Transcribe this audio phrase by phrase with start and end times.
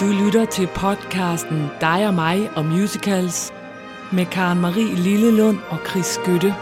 [0.00, 3.52] Du lytter til podcasten Dig og mig og musicals
[4.12, 6.46] med Karen Marie Lillelund og Chris Skytte.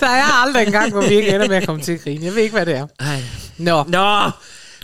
[0.00, 2.24] Der er aldrig en gang, hvor vi ikke ender med at komme til at grine.
[2.24, 2.86] Jeg ved ikke, hvad det er.
[3.00, 3.22] Ej.
[3.58, 3.84] Nå.
[3.88, 4.30] Nå!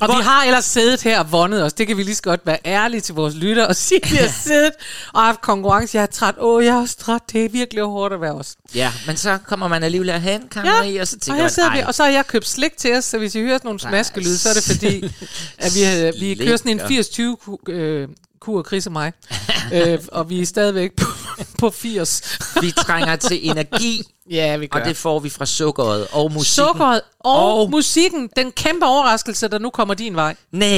[0.00, 1.72] Og Hvor- vi har ellers siddet her og vundet os.
[1.72, 4.16] Det kan vi lige så godt være ærlige til vores lytter og sige, at vi
[4.16, 4.72] har siddet
[5.14, 5.96] og haft konkurrence.
[5.96, 6.34] Jeg er træt.
[6.40, 7.20] Åh, jeg er også træt.
[7.32, 8.54] Det er virkelig hårdt at være os.
[8.74, 10.70] Ja, men så kommer man alligevel hen, kan ja.
[10.72, 12.96] Marie, og så og, tænker her man, vi, og så har jeg købt slik til
[12.96, 15.04] os, så hvis I hører sådan nogle smaskelyd, så er det fordi,
[15.66, 18.08] at vi, har- vi kører sådan en 80-20 ku- øh,
[18.44, 19.12] kur, Chris og mig.
[19.74, 21.06] øh, og vi er stadigvæk på,
[21.60, 22.38] på 80.
[22.60, 24.80] vi trænger til energi, Ja, vi gør.
[24.80, 26.66] og det får vi fra sukkeret og musikken.
[26.68, 28.30] Sukkeret og, Og- musikken.
[28.36, 30.36] Den kæmpe overraskelse, der nu kommer din vej.
[30.52, 30.68] Nej,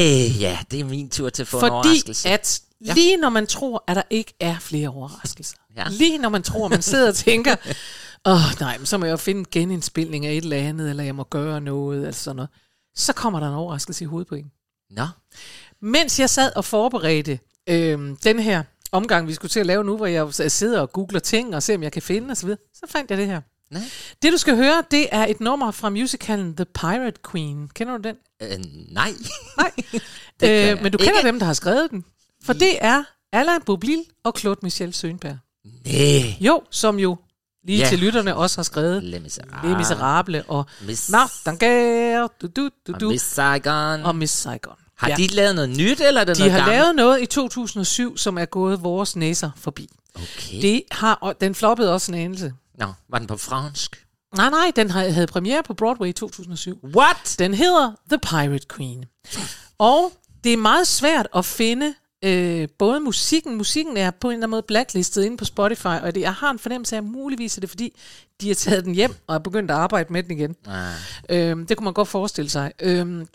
[0.41, 2.29] ja, det er min tur til at få en Fordi overraskelse.
[2.29, 5.85] at lige når man tror, at der ikke er flere overraskelser, Ja.
[5.91, 7.57] lige når man tror, man sidder og tænker,
[8.25, 11.05] åh oh, nej, men så må jeg finde en genindspilning af et eller andet, eller
[11.05, 12.49] jeg må gøre noget, eller sådan noget.
[12.97, 14.51] Så kommer der en overraskelse i hovedet på en.
[14.91, 15.07] Nå,
[15.83, 19.97] Mens jeg sad og forberedte øh, den her omgang, vi skulle til at lave nu,
[19.97, 22.87] hvor jeg sidder og googler ting og ser, om jeg kan finde osv., så, så
[22.89, 23.41] fandt jeg det her.
[23.71, 23.83] nej.
[24.23, 27.69] Det du skal høre, det er et nummer fra musicalen The Pirate Queen.
[27.75, 28.17] Kender du den?
[28.43, 28.59] Øh,
[28.93, 29.11] nej.
[29.57, 29.73] Nej.
[30.43, 31.27] Øh, men du kender ikke.
[31.27, 32.05] dem, der har skrevet den.
[32.45, 35.39] For det er Alain Boublil og Claude Michel Sønberg.
[35.85, 36.35] Nej.
[36.41, 37.17] Jo, som jo
[37.65, 37.89] lige Ja.
[37.89, 39.65] til lytterne også har skrevet Les Miserables.
[39.71, 44.03] Les Miserable og Miss- Martin Gare, du, du, du, Og du, Miss Saigon.
[44.03, 44.77] og Miss Saigon.
[44.97, 46.77] Har de lavet noget nyt, eller er det de noget har gammelt?
[46.77, 49.89] lavet noget i 2007, som er gået vores næser forbi.
[50.15, 50.63] Okay.
[50.63, 52.53] Det har, og den floppede også en anelse.
[52.79, 54.07] Nå, var den på fransk?
[54.37, 56.79] Nej, nej, den havde premiere på Broadway i 2007.
[56.97, 57.37] What?
[57.39, 59.05] Den hedder The Pirate Queen.
[59.79, 60.13] Og
[60.45, 63.57] det er meget svært at finde øh, både musikken.
[63.57, 66.51] Musikken er på en eller anden måde blacklistet inde på Spotify, og det, jeg har
[66.51, 67.93] en fornemmelse af, at muligvis er det fordi,
[68.41, 70.57] de har taget den hjem og er begyndt at arbejde med den igen.
[70.67, 70.93] Ah.
[71.29, 72.73] Øhm, det kunne man godt forestille sig.
[72.83, 73.27] Øhm,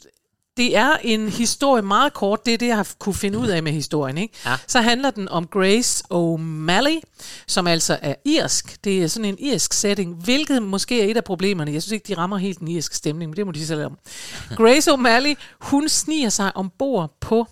[0.58, 3.64] det er en historie meget kort, det er det, jeg har kunne finde ud af
[3.64, 4.18] med historien.
[4.18, 4.34] Ikke?
[4.46, 4.56] Ja.
[4.68, 7.00] Så handler den om Grace O'Malley,
[7.48, 8.84] som altså er irsk.
[8.84, 11.72] Det er sådan en irsk setting, hvilket måske er et af problemerne.
[11.74, 13.98] Jeg synes ikke, de rammer helt den irske stemning, men det må de selv om.
[14.58, 17.48] Grace O'Malley, hun sniger sig ombord på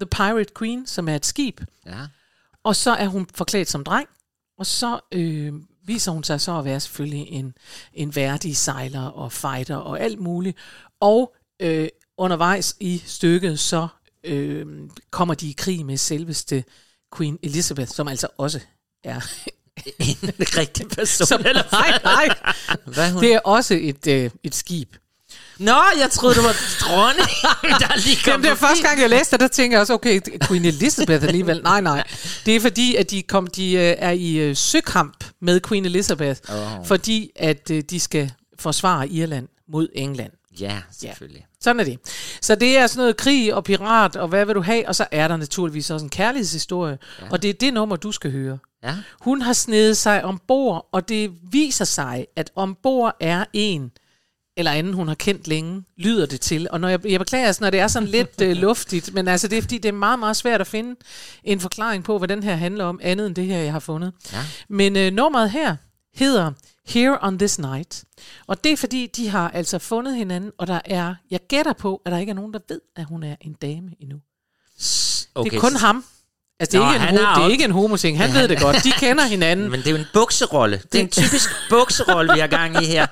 [0.00, 1.92] The Pirate Queen, som er et skib, Ja.
[2.64, 4.08] og så er hun forklædt som dreng,
[4.58, 5.52] og så øh,
[5.86, 7.54] viser hun sig så at være selvfølgelig en,
[7.94, 10.56] en værdig sejler og fighter og alt muligt.
[11.00, 11.88] Og øh,
[12.22, 13.88] undervejs i stykket, så
[14.24, 14.66] øh,
[15.10, 16.64] kommer de i krig med selveste
[17.16, 18.60] Queen Elizabeth, som altså også
[19.04, 19.20] er...
[19.98, 21.26] En rigtig person.
[21.26, 22.28] Som, nej, nej.
[22.84, 23.22] Hvad hun?
[23.22, 24.94] Det er også et, øh, et skib.
[25.58, 27.28] Nå, jeg troede, det var dronning,
[27.82, 29.92] der lige kom Jamen, det er første gang, jeg læste det, der tænker jeg også,
[29.94, 31.60] okay, Queen Elizabeth alligevel.
[31.62, 32.04] Nej, nej.
[32.46, 36.40] Det er fordi, at de, kom, de øh, er i øh, søkamp med Queen Elizabeth,
[36.48, 36.86] Åh.
[36.86, 40.32] fordi at øh, de skal forsvare Irland mod England.
[40.60, 41.46] Ja, selvfølgelig.
[41.60, 41.98] Sådan er det.
[42.40, 44.88] Så det er sådan noget krig og pirat, og hvad vil du have?
[44.88, 46.98] Og så er der naturligvis også en kærlighedshistorie.
[47.20, 47.26] Ja.
[47.30, 48.58] Og det er det nummer, du skal høre.
[48.84, 48.94] Ja.
[49.20, 53.92] Hun har snedet sig ombord, og det viser sig, at ombord er en
[54.56, 56.68] eller anden, hun har kendt længe, lyder det til.
[56.70, 59.48] Og når jeg, jeg beklager, altså, når det er sådan lidt øh, luftigt, men altså
[59.48, 60.96] det er fordi, det er meget, meget svært at finde
[61.44, 64.12] en forklaring på, hvad den her handler om, andet end det her, jeg har fundet.
[64.32, 64.38] Ja.
[64.68, 65.76] Men øh, nummeret her
[66.14, 66.52] hedder
[66.88, 68.04] Here on This Night.
[68.46, 72.02] Og det er fordi, de har altså fundet hinanden, og der er, jeg gætter på,
[72.06, 74.16] at der ikke er nogen, der ved, at hun er en dame endnu.
[75.34, 76.04] Okay, det er kun ham.
[76.60, 78.18] Altså, det er, Nå, ikke, en, han ho- det er ikke en homoting.
[78.18, 78.76] Han ved det godt.
[78.84, 79.70] De kender hinanden.
[79.70, 80.82] Men det er jo en bukserolle.
[80.92, 83.06] Det er en typisk bukserolle, vi har gang i her.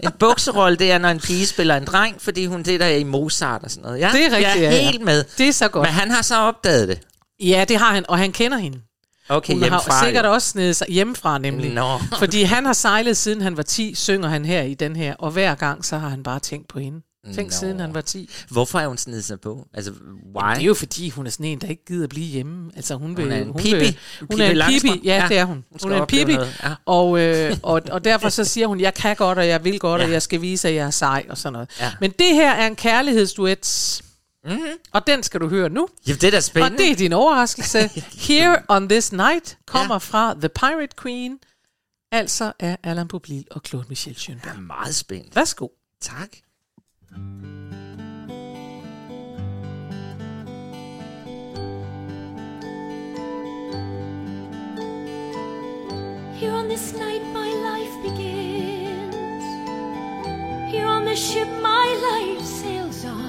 [0.00, 2.96] En bukserolle, det er, når en pige spiller en dreng, fordi hun det der er
[2.96, 4.00] i Mozart og sådan noget.
[4.00, 4.90] Ja, Det er rigtigt, Jeg ja, er ja.
[4.90, 5.24] helt med.
[5.38, 5.86] Det er så godt.
[5.88, 7.00] Men han har så opdaget det.
[7.40, 8.80] Ja, det har han, og han kender hende.
[9.28, 9.92] Okay, Hun hjemmefra.
[9.94, 10.32] har sikkert jo.
[10.32, 11.70] også snedet sig hjemmefra nemlig.
[11.72, 11.98] Nå.
[12.18, 15.30] Fordi han har sejlet siden han var 10, synger han her i den her, og
[15.30, 17.00] hver gang så har han bare tænkt på hende.
[17.34, 17.52] Tænk Nå.
[17.56, 18.30] siden han var 10.
[18.50, 19.66] Hvorfor er hun snedet sig på?
[19.74, 19.92] Altså,
[20.36, 20.54] why?
[20.54, 22.70] Det er jo fordi, hun er sådan en, der ikke gider blive hjemme.
[22.76, 23.78] Altså hun, vil, Hun er en hun pipi.
[23.78, 23.96] Vil,
[24.30, 25.28] hun er en pipi, ja, Ja.
[25.28, 25.64] det er hun.
[25.70, 26.74] Hun Hun, er en noget, ja.
[26.86, 30.00] og, øh, og, og derfor så siger hun, jeg kan godt, og jeg vil godt,
[30.00, 30.06] ja.
[30.06, 31.68] og jeg skal vise, at jeg er sej, og sådan noget.
[31.80, 31.92] Ja.
[32.00, 34.02] Men det her er en kærlighedsduet,
[34.44, 34.78] Mm-hmm.
[34.92, 35.88] og den skal du høre nu.
[36.06, 36.78] Jamen, det er da Og spændende.
[36.78, 37.78] det er din overraskelse.
[38.28, 39.98] Here on This Night kommer Ja.
[39.98, 41.38] fra The Pirate Queen,
[42.12, 44.46] altså af Alain Boublil og Claude Michel Schoenberg.
[44.52, 45.36] Jeg er meget spændt.
[45.36, 45.68] Værsgo.
[46.00, 46.28] Tak.
[56.40, 59.44] Here on this night my life begins.
[60.72, 63.23] Here on this ship my life sails on.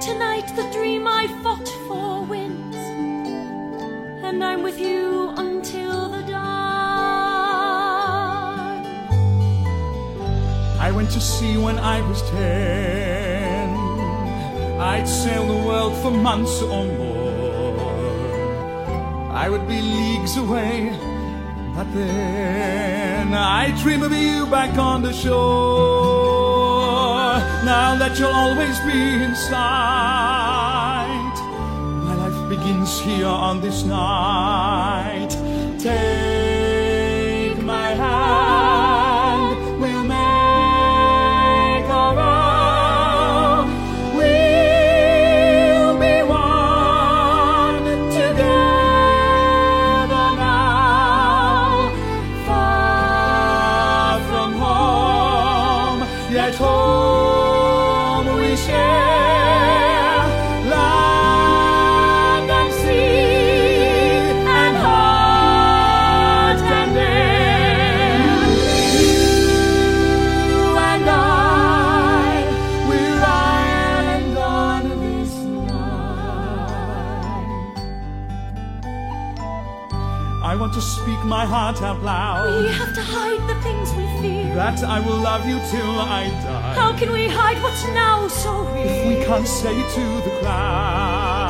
[0.00, 2.76] Tonight the dream I fought for wins.
[2.76, 6.38] And I'm with you until the dawn.
[10.78, 13.70] I went to sea when I was ten.
[14.80, 17.88] I'd sail the world for months or more.
[19.32, 20.92] I would be leagues away,
[21.74, 26.47] but then I dream of you back on the shore.
[27.64, 29.56] Now that you'll always be in sight,
[32.04, 35.30] my life begins here on this night.
[35.78, 36.27] Take
[81.82, 82.62] out loud.
[82.62, 84.54] We have to hide the things we feel.
[84.54, 86.74] That I will love you till I die.
[86.74, 88.86] How can we hide what's now so real?
[88.86, 91.48] If we can't say it to the crowd.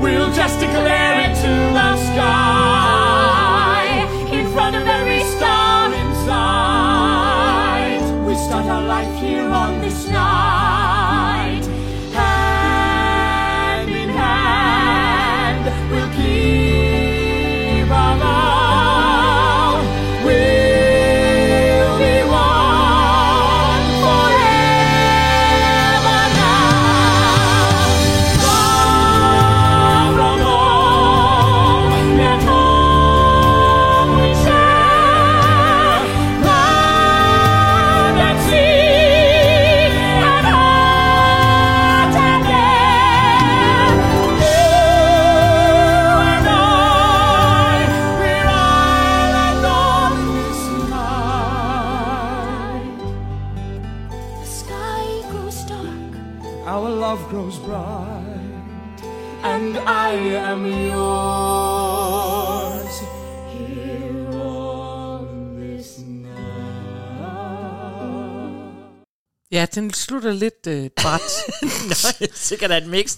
[0.00, 7.04] We'll just declare it to the sky in front of every star inside.
[8.26, 10.85] We start our life here on this night,
[69.56, 71.20] Ja, den slutter lidt øh, bræt.
[71.88, 73.16] Nå, sikkert er et mix.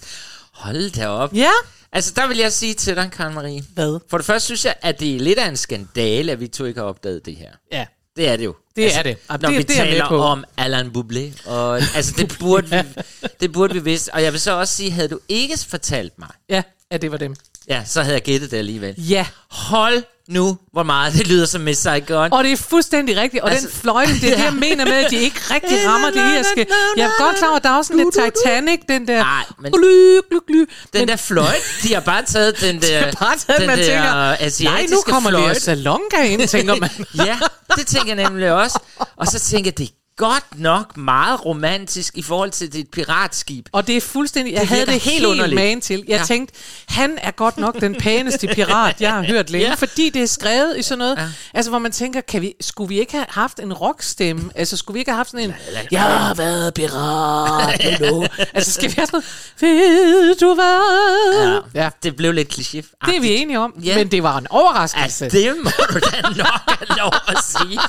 [0.53, 1.33] Hold da op.
[1.35, 1.51] ja,
[1.91, 3.63] Altså, der vil jeg sige til dig, Karen Marie.
[3.73, 3.99] hvad?
[4.09, 6.65] For det første synes jeg, at det er lidt af en skandale, at vi to
[6.65, 7.51] ikke har opdaget det her.
[7.71, 8.55] Ja, Det er det jo.
[8.75, 9.09] Det er det.
[9.09, 10.17] Ja, Når det- vi det er taler på.
[10.21, 11.49] om Alain Bublé.
[11.49, 13.01] Og, altså, det burde, vi,
[13.41, 14.13] det burde vi vidste.
[14.13, 17.17] Og jeg vil så også sige, havde du ikke fortalt mig, ja, ja, det var
[17.17, 17.35] dem.
[17.67, 18.95] ja, så havde jeg gættet det alligevel.
[18.97, 22.33] Ja, Hold nu, hvor meget det lyder som Miss Saigon.
[22.33, 23.43] og det er fuldstændig rigtigt.
[23.43, 26.09] Og altså, den fløjte, det er det, jeg mener med, at de ikke rigtig rammer
[26.09, 26.65] det irske.
[26.97, 29.23] Jeg er godt klar over, at der er også sådan lidt Titanic, den der...
[29.23, 30.65] Ej, men- Gly, gly, gly.
[30.99, 34.13] Den der fløjt, de har bare taget den der, Bare taget, den man der tænker,
[34.39, 35.59] asiatiske nej, nu kommer Lea fløjte.
[35.59, 36.89] Salonga ind, tænker man.
[37.27, 37.37] Ja,
[37.75, 38.79] det tænker jeg nemlig også.
[39.17, 39.89] Og så tænker jeg, det
[40.19, 43.65] godt nok meget romantisk i forhold til dit piratskib.
[43.71, 45.55] Og det er fuldstændig, jeg Det havde det helt helt underligt.
[45.55, 45.95] magen til.
[45.99, 46.17] Jeg Ja.
[46.17, 46.23] ja.
[46.25, 46.53] tænkte,
[46.87, 49.69] han er godt nok den pæneste pirat, jeg har hørt længe, Ja.
[49.71, 49.75] ja.
[49.75, 51.21] fordi det er skrevet i sådan noget, Ja.
[51.21, 51.29] ja.
[51.53, 54.49] altså hvor man tænker, kan vi, skulle vi ikke have haft en rockstemme?
[54.55, 55.55] Altså skulle vi ikke have haft sådan en,
[55.91, 58.25] jeg har været pirat, hello.
[58.53, 59.21] altså skal vi have sådan
[59.61, 61.61] noget, ved du hvad?
[61.75, 61.83] Ja.
[61.83, 61.89] ja.
[62.03, 62.81] Det blev lidt kliché.
[63.05, 63.89] Det er vi enige om, Ja.
[63.89, 63.97] ja.
[63.97, 65.03] men det var en overraskelse.
[65.25, 67.79] Altså, det må du da nok lov at sige.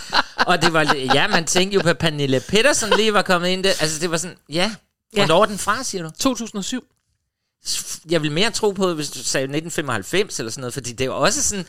[0.47, 3.71] Og det var, ja, man tænkte jo på Pernille Pedersen lige var kommet ind der.
[3.81, 4.75] Altså, det var sådan, ja,
[5.12, 6.11] hvornår er den fra, siger du?
[6.19, 6.85] 2007.
[8.11, 11.15] Jeg vil mere tro på, hvis du sagde 1995 eller sådan noget, fordi det var
[11.15, 11.67] også sådan,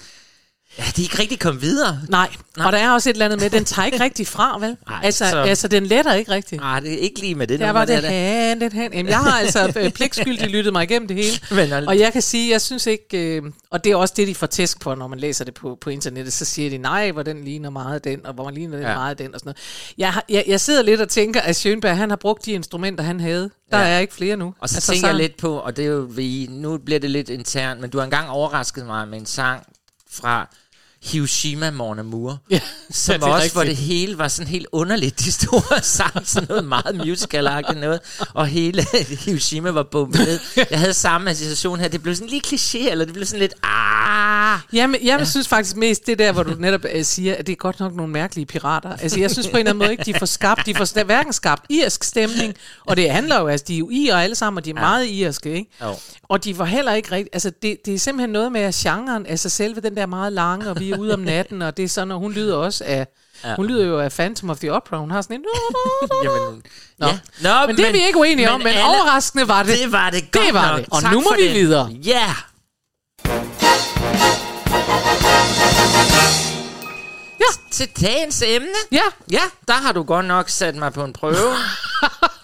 [0.77, 1.99] ja, de er ikke rigtig kommet videre.
[2.09, 2.29] Nej.
[2.57, 4.77] Nej, og der er også et eller andet med, den tager ikke rigtig fra, vel?
[4.89, 6.57] Nej, altså, så- altså, den letter ikke rigtig.
[6.59, 8.93] Nej, det er ikke lige med det Der var det hand in hand.
[8.93, 11.39] Jamen, jeg har altså øh, pligtskyldigt lyttet mig igennem det hele.
[11.69, 13.35] Men og jeg kan sige, jeg synes ikke...
[13.37, 15.77] Øh, og det er også det, de får tæsk for, når man læser det på,
[15.81, 16.33] på internettet.
[16.33, 18.93] Så siger de, nej, hvor den ligner meget den, og hvor man ligner den Ja.
[18.95, 19.57] meget den, og sådan noget.
[19.97, 23.03] Jeg, har- jeg, jeg sidder lidt og tænker, at Schönberg, han har brugt de instrumenter,
[23.03, 23.49] han havde.
[23.71, 23.87] Der Ja.
[23.87, 24.53] er ikke flere nu.
[24.59, 27.09] Og så altså, tænker jeg lidt på, og det er jo, vi, nu bliver det
[27.11, 29.63] lidt internt, men du har engang overrasket mig med en sang
[30.11, 30.55] fra
[31.03, 32.59] Hiroshima Mon Amour, Ja,
[32.91, 33.87] som ja, også, hvor det rigtigt.
[33.87, 37.43] hele var sådan helt underligt, de store sang, sådan noget meget musical
[37.75, 37.99] noget,
[38.33, 38.85] og hele
[39.25, 40.39] Hiroshima var bombet ned.
[40.71, 43.53] Jeg havde samme association her, det blev sådan lige kliché, eller det blev sådan lidt,
[43.63, 44.59] ah.
[44.73, 45.25] Jamen, jeg ja.
[45.25, 47.95] synes faktisk mest det der, hvor du netop uh, siger, at det er godt nok
[47.95, 48.97] nogle mærkelige pirater.
[48.97, 51.33] Altså, jeg synes på en eller anden måde ikke, de får skabt, de får hverken
[51.33, 52.53] skabt irsk stemning,
[52.85, 54.81] og det handler jo, altså, de er jo ir alle sammen, og de er ja.
[54.81, 55.71] meget irske, ikke?
[55.81, 55.95] Jo.
[56.29, 59.25] Og de var heller ikke rigtigt, altså, det, det er simpelthen noget med at genren,
[59.25, 61.89] altså selve den der meget lange, og vi er ude om natten, og det er
[61.89, 63.07] sådan, og hun lyder også af,
[63.43, 63.55] ja.
[63.55, 65.43] hun lyder jo af Phantom of the Opera, hun har sådan en...
[66.23, 66.63] Jamen,
[66.99, 67.07] Nå.
[67.07, 67.19] ja.
[67.41, 69.77] Nå, Men det er vi ikke uenige om, men Anna, overraskende var det.
[69.79, 70.79] Det var det godt Det var nok.
[70.79, 70.87] det.
[70.91, 71.53] Og Tak nu må vi det.
[71.53, 71.89] videre.
[72.05, 72.33] Ja.
[77.39, 77.45] Ja.
[77.71, 78.67] Til dagens emne.
[78.91, 81.53] Ja, Ja, der har du godt nok sat mig på en prøve,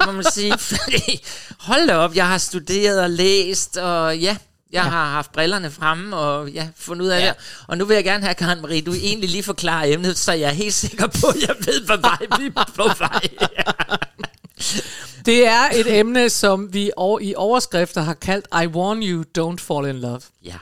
[0.05, 0.57] må man sige.
[0.69, 1.25] Fordi,
[1.59, 4.37] hold da op, jeg har studeret og læst, og ja,
[4.71, 4.89] jeg ja.
[4.89, 7.27] har haft brillerne fremme, og ja, fundet ud af ja.
[7.27, 7.35] det.
[7.67, 10.49] Og nu vil jeg gerne have, Karen Marie, du egentlig lige forklare emnet, så jeg
[10.49, 13.27] er helt sikker på, at jeg ved, hvad vej vi er på vej.
[15.25, 19.89] det er et emne, som vi i overskrifter har kaldt I warn you, don't fall
[19.89, 20.21] in love.
[20.45, 20.55] ja.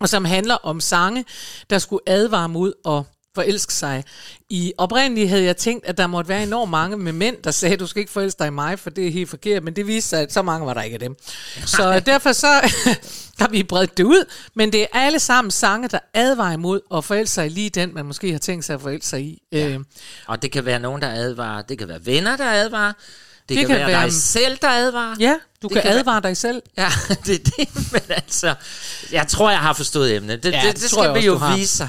[0.00, 1.24] og som handler om sange,
[1.70, 4.04] der skulle advare mod at forelske sig.
[4.50, 7.76] I oprindeligt havde jeg tænkt, at der måtte være enormt mange med mænd, der sagde,
[7.76, 10.08] du skal ikke forelske dig i mig, for det er helt forkert, men det viste
[10.10, 11.16] sig, at så mange var der ikke af dem.
[11.66, 12.46] Så derfor så
[13.40, 14.24] har vi bredt det ud,
[14.54, 17.94] men det er alle sammen sange, der advarer imod at forelske sig i lige den,
[17.94, 19.42] man måske har tænkt sig at forelske sig i.
[19.52, 19.78] Ja.
[20.26, 21.62] Og det kan være nogen, der advarer.
[21.62, 22.92] Det kan være venner, der advarer.
[23.48, 25.16] Det, det kan, kan være, være- dig selv, der advarer.
[25.20, 26.62] ja, du Det kan, kan være- advare dig selv.
[26.78, 26.88] Ja,
[27.26, 28.54] det er det, men altså,
[29.12, 30.42] jeg tror, jeg har forstået emnet.
[30.42, 31.88] Det, Ja, det det, det tror skal vi jo vise sig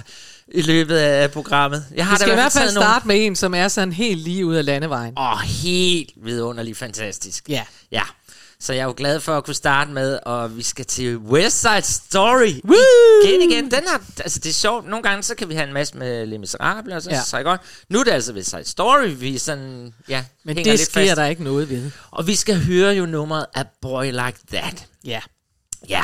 [0.53, 1.85] i løbet af programmet.
[1.95, 3.93] Jeg har Vi skal i hvert fald taget nogle- starte med en, som er sådan
[3.93, 5.13] helt lige ud af landevejen.
[5.17, 7.49] Åh, oh, helt vidunderligt fantastisk.
[7.49, 7.63] Ja.
[7.91, 8.01] Ja.
[8.59, 11.61] Så jeg er jo glad for at kunne starte med, og vi skal til West
[11.61, 12.53] Side Story.
[12.65, 12.75] Woo!
[13.25, 13.71] Igen, igen.
[13.71, 14.87] Den har, altså det er sjovt.
[14.89, 17.21] Nogle gange, så kan vi have en masse med Les Miserables, og så, Ja.
[17.23, 17.61] så godt.
[17.89, 21.15] Nu er det altså West Side Story, vi sådan, ja, Men det lidt sker fast.
[21.17, 21.91] der ikke noget ved.
[22.11, 24.85] Og vi skal høre jo nummeret A Boy Like That.
[25.05, 25.19] Ja.
[25.89, 26.03] Ja.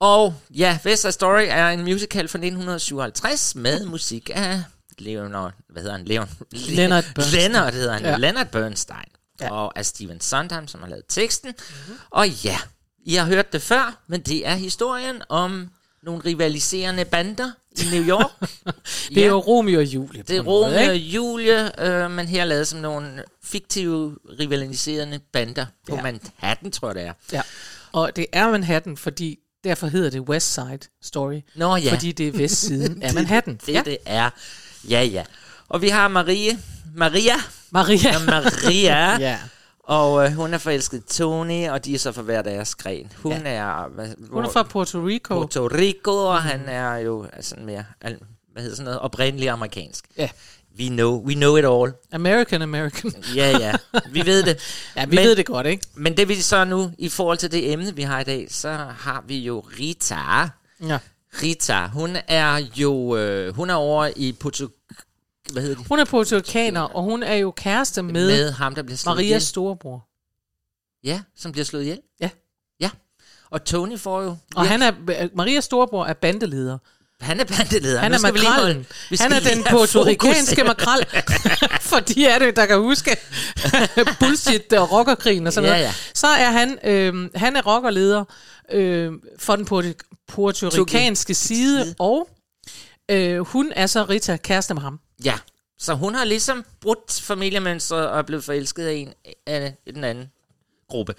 [0.00, 4.62] Og ja, West Side Story er en musical fra 1957 med musik af
[4.98, 6.04] Leonard, hvad hedder han?
[6.06, 7.40] Leon, Leonard Bernstein.
[7.52, 8.10] Leonard hedder han, Ja.
[8.10, 8.16] ja.
[8.16, 8.98] Leonard Bernstein.
[9.40, 9.44] Ja.
[9.44, 9.50] Ja.
[9.52, 11.54] Og af Steven Sondheim, som har lavet teksten.
[11.58, 11.98] Mm-hmm.
[12.10, 12.58] Og ja,
[13.04, 15.68] I har hørt det før, men det er historien om
[16.02, 18.30] nogle rivaliserende bander i New York.
[19.14, 20.22] Det er jo Romeo og Julie.
[20.22, 20.96] Det er en måde, Romeo og?
[20.96, 25.96] Julie, øh, men her lavet som nogle fiktive rivaliserende bander på Ja.
[25.96, 26.02] ja.
[26.02, 27.12] Manhattan, tror jeg det er.
[27.32, 27.42] Ja.
[27.92, 31.40] Og det er Manhattan, fordi derfor hedder det West Side Story.
[31.54, 31.92] Nå ja.
[31.94, 33.58] Fordi det er vestsiden af Manhattan.
[33.66, 33.82] Det, ja.
[33.84, 34.30] det er.
[34.90, 35.24] Ja, ja.
[35.68, 36.58] Og vi har Marie.
[36.94, 37.34] Maria.
[37.70, 37.98] Maria.
[38.12, 39.18] Ja, Maria.
[39.30, 39.38] ja.
[39.82, 43.12] Og øh, hun er forelsket i Tony, og de er så for hver deres gren.
[43.16, 43.38] Hun ja.
[43.44, 43.88] er...
[43.88, 45.34] Hvad, Hun er fra Puerto Rico.
[45.34, 47.84] Puerto Rico, og han er jo altså mere...
[48.00, 48.18] al-
[48.52, 49.00] Hvad hedder sådan noget?
[49.00, 50.04] Oprindelig amerikansk.
[50.16, 50.28] Ja.
[50.80, 51.92] We know, we know it all.
[52.12, 53.12] American American.
[53.34, 53.72] Ja, ja.
[54.10, 54.58] Vi ved det.
[54.96, 55.86] Ja, vi Men- ved det godt, ikke?
[55.94, 58.70] Men det vi så nu, i forhold til det emne, vi har i dag, så
[58.98, 60.16] har vi jo Rita.
[60.88, 60.98] Ja.
[61.42, 63.16] Rita, hun er jo...
[63.16, 64.68] Øh, hun er over i Puerto...
[65.52, 65.84] Hvad hedder de?
[65.88, 69.26] Hun er puertoricaner, og hun er jo kæreste med, med ham, der bliver slået Marias
[69.26, 69.40] ihjel.
[69.42, 70.08] storebror.
[71.04, 72.00] Ja, som bliver slået ihjel.
[72.20, 72.30] Ja.
[72.80, 72.90] Ja.
[73.50, 74.36] Og Tony får jo...
[74.56, 74.92] Og han er,
[75.36, 76.78] Marias storebror er bandeleder.
[77.20, 78.00] Han er bandeleder.
[78.00, 78.86] Han er makrallen.
[79.20, 79.70] Han er den fokus.
[80.64, 81.06] makrel.
[81.90, 83.16] For de er det, der kan huske
[84.20, 85.84] bullshit og rockerkrigen og sådan Ja, noget.
[85.86, 85.92] ja.
[86.14, 88.24] Så er han, øh, han er rockerleder
[88.72, 89.64] øh, for den
[91.34, 91.94] side, side.
[91.98, 92.28] og
[93.10, 95.00] øh, hun er så Rita kæreste med ham.
[95.24, 95.34] Ja,
[95.78, 99.12] så hun har ligesom brudt familiemønstret og er blevet forelsket af en
[99.46, 100.30] af den anden
[100.90, 101.14] gruppe.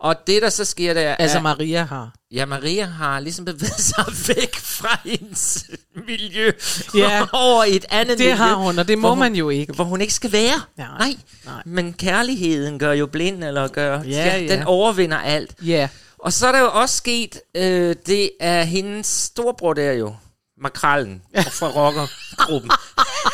[0.00, 1.42] Og det, der så sker, der Altså er...
[1.42, 2.12] Maria har.
[2.32, 4.04] Ja, Maria har ligesom bevæget sig
[4.36, 5.64] væk fra hendes
[6.06, 6.52] miljø
[6.94, 8.34] Ja, over et andet Det miljø.
[8.34, 9.72] har hun, og det må hun- man jo ikke.
[9.72, 10.60] Hvor hun ikke skal være.
[10.76, 11.14] Nej, Nej.
[11.44, 11.62] nej.
[11.66, 14.02] Men kærligheden gør jo blind, eller gør...
[14.02, 14.54] Ja, ja.
[14.56, 15.54] Den overvinder alt.
[15.62, 15.88] Ja,
[16.18, 20.14] Og så er der jo også sket, øh, det er hendes storbror der jo,
[20.62, 22.70] Makrallen fra rockergruppen.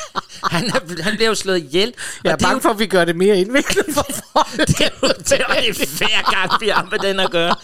[0.50, 1.94] han, er, han bliver jo slået ihjel.
[2.24, 4.56] jeg er og det bange jo, for, at vi gør det mere indviklet for folk.
[4.68, 7.54] det er jo det er jo hver gang, vi har med den at gøre.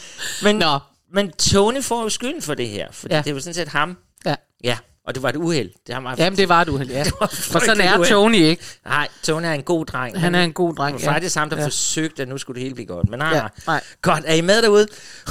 [0.42, 0.78] Men, Nå.
[1.14, 3.20] men Tony får jo skylden for det her, fordi Ja.
[3.22, 3.96] det er jo sådan set ham.
[4.26, 4.34] Ja.
[4.64, 5.70] Ja, og det var et uheld.
[5.86, 7.04] Det har mig Jamen, det var du uheld, ja.
[7.20, 8.10] var For sådan er uheld.
[8.10, 8.64] Tony ikke.
[8.84, 10.20] Nej, Tony er en god dreng.
[10.20, 11.16] Han er en god dreng, Det var ja.
[11.16, 11.64] faktisk ham, der Ja.
[11.64, 13.08] forsøgte, at nu skulle det hele blive godt.
[13.10, 13.80] Men nej, Ja, nej.
[14.02, 14.86] Godt, er I med derude?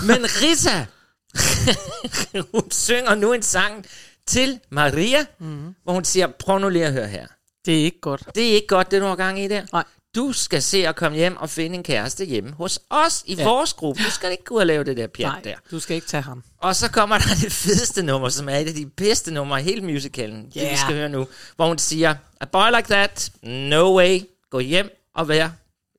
[0.05, 0.85] Men Rita,
[2.53, 3.85] hun synger nu en sang
[4.27, 5.75] til Maria, mm.
[5.83, 7.27] hvor hun siger, prøv nu lige at høre her.
[7.65, 8.23] Det er ikke godt.
[8.35, 9.65] Det er ikke godt, det du har gang i der.
[9.73, 9.83] Nej.
[10.15, 13.43] Du skal se at komme hjem og finde en kæreste hjemme hos os i Ja.
[13.43, 14.03] vores gruppe.
[14.03, 15.53] Du skal ikke gå og lave det der pjat Nej, der.
[15.71, 16.43] du skal ikke tage ham.
[16.57, 19.63] Og så kommer der det fedeste nummer, som er et af de bedste numre i
[19.63, 20.45] hele musicalen.
[20.45, 20.71] Det Ja.
[20.71, 21.27] vi skal høre nu.
[21.55, 25.49] Hvor hun siger, a boy like that, no way, gå hjem og vær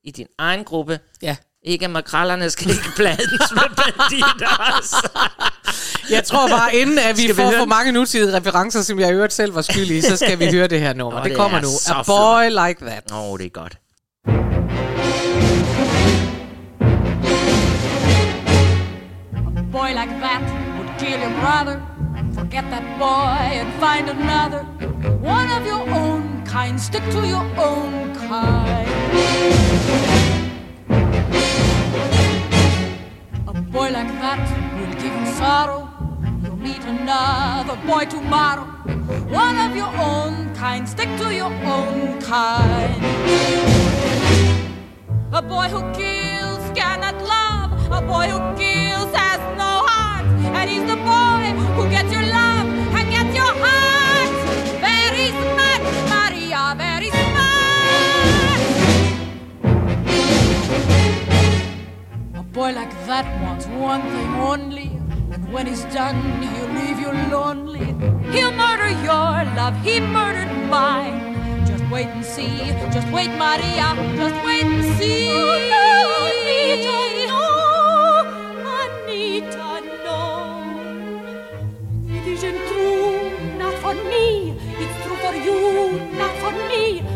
[0.03, 0.99] i din egen gruppe.
[1.21, 1.35] Ja.
[1.65, 5.52] Ikke at makrallerne skal ikke blandes med banditter.
[6.11, 8.99] Jeg tror bare, inden at vi Skal vi får høre for mange nutidige referencer, som
[8.99, 11.19] jeg i øvrigt selv var skyld i, så skal vi høre det her nummer.
[11.19, 11.69] Nå, det, det kommer er nu.
[11.89, 13.11] A boy like that.
[13.11, 13.77] Åh, oh, det er godt.
[19.73, 20.43] boy like that
[20.77, 21.81] would kill your brother.
[22.35, 24.61] Forget that boy and find another.
[25.19, 26.79] One of your own kind.
[26.79, 28.87] Stick to your own kind.
[33.47, 34.41] A boy like that
[34.77, 35.92] will give you sorrow.
[36.63, 38.63] Meet another boy tomorrow.
[39.27, 40.87] One of your own kind.
[40.87, 43.03] Stick to your own kind.
[45.33, 47.69] A boy who kills cannot love.
[47.91, 50.25] A boy who kills has no heart.
[50.57, 52.67] And he's the boy who gets your love
[52.97, 54.31] and gets your heart.
[54.79, 55.81] Very smart,
[56.13, 58.61] Maria, very smart.
[62.35, 65.02] A boy like that wants one thing only.
[65.53, 67.85] When he's done, he'll leave you lonely.
[68.33, 71.35] He'll murder your love, he murdered mine.
[71.67, 72.57] Just wait and see,
[72.91, 75.29] just wait, Maria, just wait and see.
[75.29, 75.59] Oh,
[76.25, 77.45] Anita, no,
[78.81, 79.69] Anita,
[80.03, 80.19] no.
[82.09, 84.57] It isn't true, not for me.
[84.81, 87.12] It's true for you, not for me.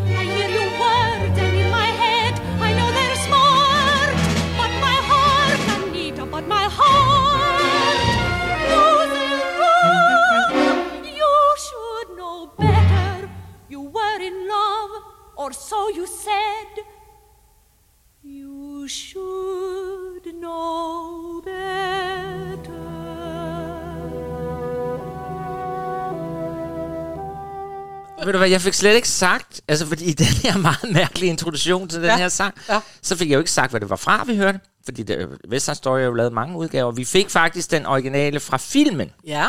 [28.28, 31.30] Ved du hvad, jeg fik slet ikke sagt, altså fordi i den her meget mærkelige
[31.30, 32.80] introduktion til den Ja, her sang, ja.
[33.02, 34.60] så fik jeg jo ikke sagt, hvad det var fra, vi hørte.
[34.84, 35.04] Fordi
[35.48, 36.92] West Side Story har jo lavet mange udgaver.
[36.92, 39.10] Vi fik faktisk den originale fra filmen.
[39.26, 39.48] Ja.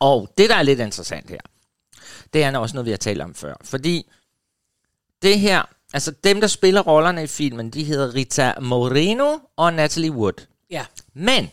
[0.00, 1.38] Og det, der er lidt interessant her,
[2.32, 3.54] det er også noget, vi har talt om før.
[3.64, 4.10] Fordi
[5.22, 5.62] det her,
[5.92, 10.46] altså dem, der spiller rollerne i filmen, de hedder Rita Moreno og Natalie Wood.
[10.70, 10.84] Ja.
[11.14, 11.50] Men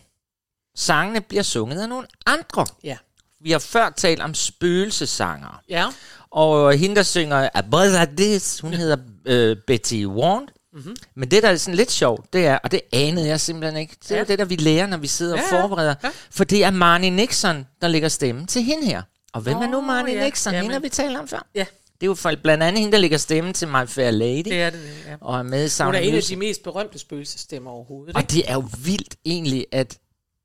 [0.75, 2.65] sangene bliver sunget af nogle andre.
[2.83, 2.97] Ja.
[3.39, 5.55] Vi har før talt om spøgelsesangere.
[5.69, 5.85] Ja.
[6.31, 10.49] Og hende, der synger A Boy Like This, hun hedder øh, Betty Warren.
[10.73, 10.95] Mm-hmm.
[11.15, 13.95] Men det, der er sådan lidt sjovt, det er, og det anede jeg simpelthen ikke,
[14.03, 14.21] det er Ja.
[14.21, 14.25] ja.
[14.27, 15.95] det, der vi lærer, når vi sidder Ja, og ja, forbereder.
[16.03, 16.09] ja.
[16.31, 19.01] For det er Marnie Nixon, der lægger stemme til hende her.
[19.33, 20.23] Og hvem oh, er nu Marnie ja.
[20.25, 20.53] Nixon?
[20.53, 20.61] Jamen.
[20.63, 21.47] Hende har vi talt om før.
[21.55, 21.65] Ja.
[21.93, 24.43] Det er jo for, blandt andet hende, der lægger stemme til My Fair Lady.
[24.43, 25.15] Det er det, ja.
[25.21, 28.15] Og er med i Hun er en af de mest berømte spøgelsestemmer overhovedet.
[28.15, 28.31] Og Ikke?
[28.33, 29.97] det er jo vildt egentlig, at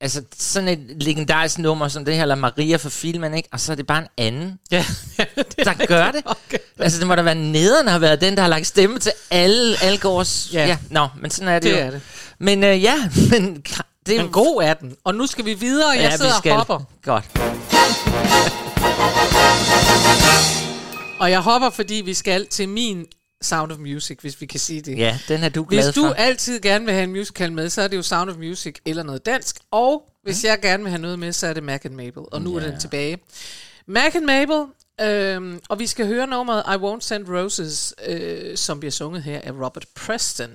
[0.02, 3.48] altså, sådan et legendarisk nummer som det her, eller Maria for filmen, ikke?
[3.52, 4.84] og så er det bare en anden, Ja,
[5.18, 6.22] det er der gør det.
[6.46, 6.58] Okay.
[6.78, 9.82] Altså, det må da være nederen have været den, der har lagt stemme til alle
[9.82, 10.50] Algårds...
[10.52, 10.66] Ja.
[10.66, 10.76] Ja.
[10.90, 11.86] Nå, men sådan er det, Det jo.
[11.86, 12.00] er det.
[12.38, 12.94] Men øh, ja,
[13.30, 13.62] men
[14.06, 14.96] det er Men god er den.
[15.04, 16.52] Og nu skal vi videre, og jeg ja, sidder vi skal.
[16.52, 16.80] og hopper.
[17.04, 17.24] Godt.
[21.20, 23.06] Og jeg hopper, fordi vi skal til min
[23.42, 24.98] Sound of Music, hvis vi kan sige det.
[24.98, 26.12] Ja, den er du glad Hvis du for.
[26.14, 29.02] altid gerne vil have en musical med, så er det jo Sound of Music eller
[29.02, 29.56] noget dansk.
[29.70, 32.22] Og hvis jeg gerne vil have noget med, så er det Mac and Mabel.
[32.32, 33.18] Og nu er den tilbage.
[33.86, 34.64] Mac and Mabel,
[35.00, 39.40] øhm, og vi skal høre nummeret I Won't Send Roses, øh, som bliver sunget her
[39.44, 40.50] af Robert Preston.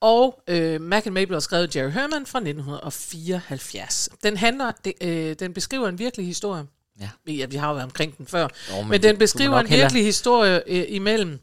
[0.00, 4.08] Og øh, Mac and Mabel er skrevet Jerry Herman fra 1974.
[4.22, 6.64] Den handler, det, øh, den beskriver en virkelig historie.
[7.00, 7.08] Ja.
[7.24, 8.48] Vi, ja, vi har jo været omkring den før.
[8.70, 11.38] Jo, men, men den beskriver en hellere- virkelig historie øh, imellem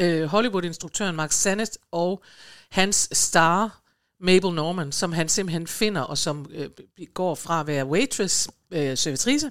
[0.00, 2.22] øh, Hollywood-instruktøren Mark Sannett og
[2.70, 3.82] hans star
[4.20, 6.70] Mabel Norman, som han simpelthen finder, og som øh,
[7.14, 9.50] går fra at være waitress, øh, servitrice,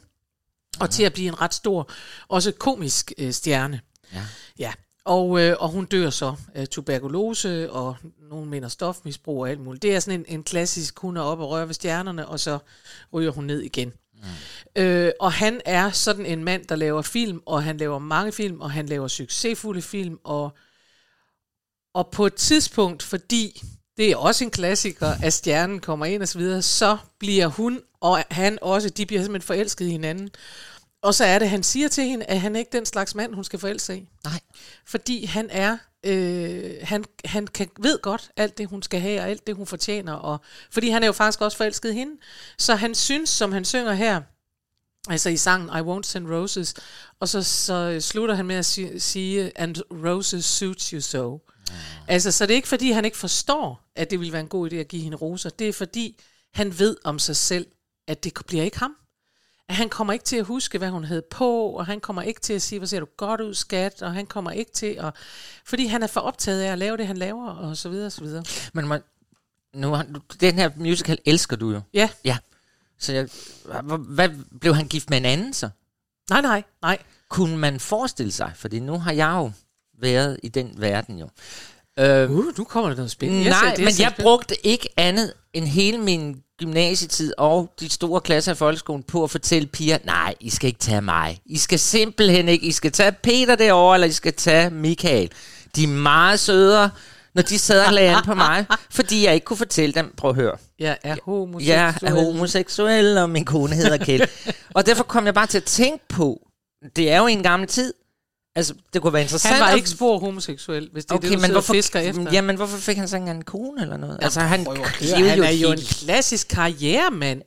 [0.80, 1.90] og til at blive en ret stor,
[2.28, 3.82] også komisk øh, stjerne.
[4.14, 4.22] Ja.
[4.60, 4.74] Ja,
[5.06, 7.96] og, øh, og hun dør så af tuberkulose, og
[8.30, 9.82] nogen mener stofmisbrug og alt muligt.
[9.82, 12.60] Det er sådan en, en klassisk, hun er oppe og rører ved stjernerne, og så
[13.14, 13.94] ryger hun ned igen.
[14.18, 14.82] Mm.
[14.82, 18.62] Øh, og han er sådan en mand, der laver film, og han laver mange film,
[18.62, 20.58] og han laver succesfulde film, og,
[21.94, 23.62] og på et tidspunkt, fordi
[23.98, 27.82] det er også en klassiker, at stjernen kommer ind og så videre, så bliver hun
[28.06, 30.30] og han også, de bliver simpelthen forelsket i hinanden.
[31.06, 33.34] Og så er det, han siger til hende, at han er ikke den slags mand,
[33.34, 34.10] hun skal forelske sig i.
[34.24, 34.40] Nej.
[34.86, 39.30] Fordi han er, øh, han, han kan, ved godt alt det, hun skal have, og
[39.30, 40.14] alt det, hun fortjener.
[40.14, 40.38] Og,
[40.72, 42.12] fordi han er jo faktisk også forelsket hende.
[42.58, 44.22] Så han synes, som han synger her,
[45.10, 46.74] altså i sangen I Won't Send Roses,
[47.20, 51.40] og så, så slutter han med at si- sige, and roses suits you so.
[52.08, 54.72] Altså, så det er ikke fordi, han ikke forstår, at det ville være en god
[54.72, 55.50] idé at give hende roser.
[55.50, 56.20] Det er fordi,
[56.54, 57.68] han ved om sig selv,
[58.08, 58.96] at det bliver ikke ham.
[59.70, 62.42] At han kommer ikke til at huske, hvad hun hed på, og han kommer ikke
[62.42, 65.14] til at sige, hvor ser du godt ud, skat, og han kommer ikke til at...
[65.66, 68.12] Fordi han er for optaget af at lave det, han laver, og så videre, og
[68.12, 68.44] så videre.
[68.74, 69.02] Men man,
[69.74, 69.98] nu,
[70.40, 71.82] den her musical elsker du jo.
[71.94, 72.38] Ja, Ja.
[73.00, 73.30] Så jeg,
[73.66, 75.70] hvad, hvad, blev han gift med en anden så?
[76.30, 76.98] Nej, nej, nej.
[77.30, 79.52] Kunne man forestille sig, fordi nu har jeg jo
[80.00, 81.30] været i den verden jo.
[82.00, 83.50] Øh, Uh, nu kommer der noget spændende.
[83.50, 84.24] Nej, er men jeg spændende.
[84.24, 89.32] brugte ikke andet end hele min gymnasietid og de store klasser i folkeskolen på at
[89.32, 91.40] fortælle piger, nej, I skal ikke tage mig.
[91.46, 92.66] I skal simpelthen ikke.
[92.66, 95.32] I skal tage Peter derovre, eller I skal tage Michael.
[95.76, 96.90] De er meget sødere,
[97.36, 100.30] når de sad og lagde an på mig, fordi jeg ikke kunne fortælle dem, prøv
[100.30, 100.58] at høre.
[100.80, 101.68] Jeg er homoseksuel.
[101.78, 104.22] Jeg er homoseksuel, og min kone hedder Kjeld.
[104.74, 106.48] og derfor kom jeg bare til at tænke på,
[106.96, 107.94] det er jo en gammel tid.
[108.56, 109.56] Altså, det kunne være interessant.
[109.56, 112.32] Han var ikke spor homoseksuel, hvis det er Okay, det, du men hvorfor, fisker efter.
[112.32, 114.18] Jamen, hvorfor fik han så ikke en kone eller noget?
[114.22, 117.42] altså, han, Prøv han er jo en klassisk karrieremand.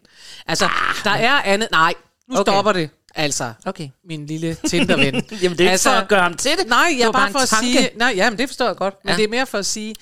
[0.47, 0.69] Altså,
[1.05, 1.69] der er andet...
[1.73, 1.95] Nej,
[2.29, 2.53] nu Ah, Okay.
[2.53, 2.91] stopper det.
[3.15, 3.89] Altså, Okay.
[4.05, 5.15] min lille Tinder-ven.
[5.43, 6.67] Jamen, det er ikke for at gøre ham til det.
[6.69, 7.67] Nej, Det jeg var er bare bare for at tanke.
[7.73, 7.91] sige...
[7.97, 8.95] Nej, ja, men det forstår jeg godt.
[9.05, 9.17] Men Ja.
[9.17, 9.95] det er mere for at sige,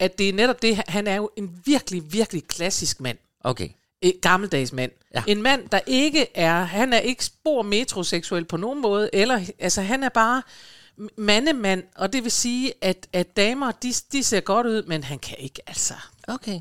[0.00, 3.18] at det er netop det, han er jo en virkelig, virkelig klassisk mand.
[3.44, 3.68] Okay.
[4.02, 4.92] En gammeldags mand.
[5.14, 5.22] Ja.
[5.26, 6.64] En mand, der ikke er...
[6.64, 9.40] Han er ikke spor metroseksuel på nogen måde, eller...
[9.58, 10.42] Altså, han er bare
[11.16, 15.18] mandemand, og det vil sige, at, at damer, de, de ser godt ud, men han
[15.18, 15.94] kan ikke, altså...
[16.28, 16.60] Okay.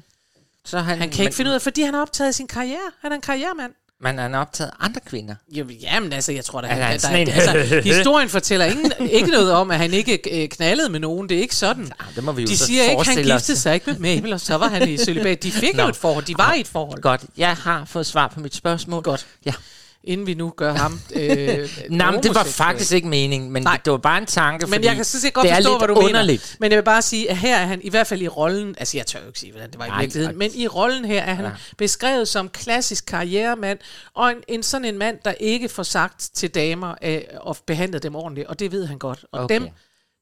[0.66, 2.92] Så han, Han kan ikke finde ud af, fordi han har optaget sin karriere.
[3.00, 3.74] Han er en karrieremand.
[4.04, 5.36] Men han har optaget andre kvinder.
[5.52, 9.32] Jo, jamen altså, jeg tror da, han, han der, en- altså, historien fortæller ingen, ikke
[9.32, 11.30] noget om, at han ikke øh, knaldede med nogen.
[11.30, 11.84] Det er ikke sådan.
[11.86, 13.42] Ja, det må vi De siger ikke, han forestille os.
[13.42, 15.44] giftede sig ikke med Mabel, og så var han i celibat.
[15.44, 15.84] De fik Nå.
[15.84, 16.26] jo et forhold.
[16.26, 17.02] De var i et forhold.
[17.02, 19.04] Godt, jeg har fået svar på mit spørgsmål.
[19.04, 19.26] Godt.
[19.46, 19.54] Ja.
[20.04, 23.80] Inden vi nu gør ham øh, Nej, men det var faktisk ikke meningen, men Nej.
[23.86, 25.80] det, var bare en tanke, Men jeg kan sådan set godt det er forstå, lidt
[25.80, 26.42] hvad du underligt.
[26.42, 26.58] mener.
[26.60, 28.98] Men jeg vil bare sige, at her er han i hvert fald i rollen, altså
[28.98, 31.22] jeg tør jo ikke sige, hvordan det var i Nej, virkeligheden, men i rollen her
[31.24, 31.52] er han Ja.
[31.78, 33.80] beskrevet som klassisk karrieremand,
[34.14, 38.04] og en, en sådan en mand, der ikke får sagt til damer øh, og behandlet
[38.04, 39.26] dem ordentligt, og det ved han godt.
[39.32, 39.56] Og Okay.
[39.56, 39.68] dem,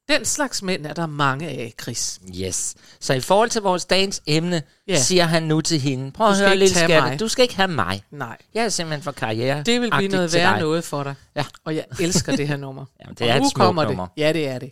[0.10, 2.20] den slags mænd er der mange af, Chris.
[2.42, 2.76] Yes.
[3.00, 4.96] Så i forhold til vores dagens emne, Ja.
[5.02, 7.20] siger han nu til hende, prøv Du at skal høre, ikke lille skatte, mig.
[7.20, 8.04] du skal ikke have mig.
[8.12, 8.38] Nej.
[8.54, 9.64] Jeg er simpelthen for karriere.
[9.64, 11.16] Det vil blive noget værre noget for dig.
[11.36, 11.46] Ja.
[11.66, 12.86] Og jeg elsker det her nummer.
[13.02, 14.06] Jamen, det og er et nu smukt kommer nummer.
[14.08, 14.22] det.
[14.22, 14.70] Ja, det er det.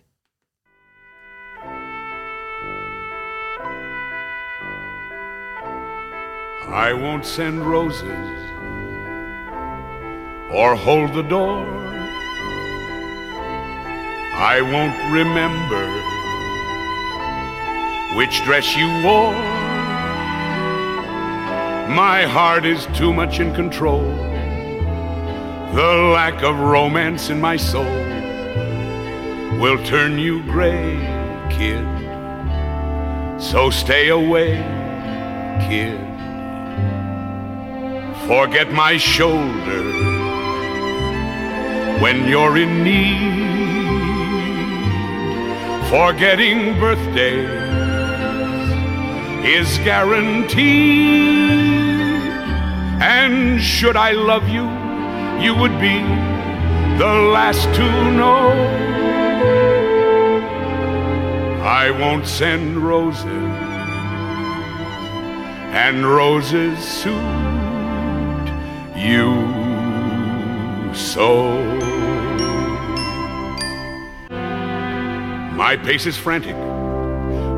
[6.87, 8.03] I won't send roses
[10.51, 11.86] or hold the door.
[14.39, 15.85] I won't remember
[18.15, 19.33] which dress you wore.
[21.89, 24.03] My heart is too much in control.
[25.73, 27.83] The lack of romance in my soul
[29.59, 30.97] will turn you gray,
[31.49, 31.87] kid.
[33.41, 34.57] So stay away,
[35.67, 35.99] kid.
[38.27, 39.83] Forget my shoulder
[42.01, 43.36] when you're in need.
[45.89, 47.49] Forgetting birthdays
[49.45, 51.47] is guaranteed.
[52.99, 54.65] And should I love you,
[55.41, 55.99] you would be
[56.97, 58.49] the last to know.
[61.63, 63.25] I won't send roses,
[65.71, 67.13] and roses suit
[68.95, 69.31] you
[70.93, 71.96] so.
[75.57, 76.55] My pace is frantic,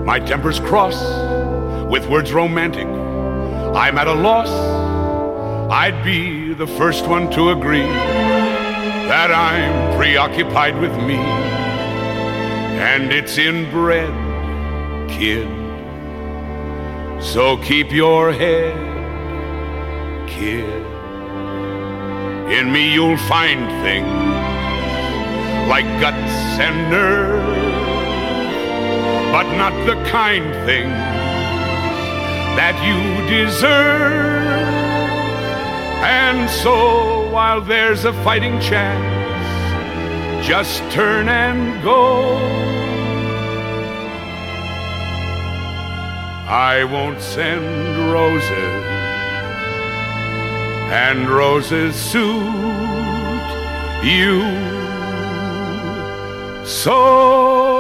[0.06, 1.04] my temper's cross,
[1.92, 2.88] with words romantic.
[2.88, 4.50] I'm at a loss.
[5.70, 7.90] I'd be the first one to agree
[9.10, 11.18] that I'm preoccupied with me,
[12.80, 14.14] and it's inbred,
[15.10, 15.50] kid.
[17.22, 18.78] So keep your head,
[20.26, 20.86] kid.
[22.50, 24.08] In me you'll find things
[25.68, 27.59] like guts and nerve,
[29.32, 30.92] but not the kind things
[32.58, 34.48] that you deserve.
[36.02, 42.36] And so while there's a fighting chance, just turn and go.
[46.48, 47.64] I won't send
[48.12, 48.84] roses,
[50.92, 52.50] and roses suit
[54.04, 54.42] you
[56.66, 57.79] so.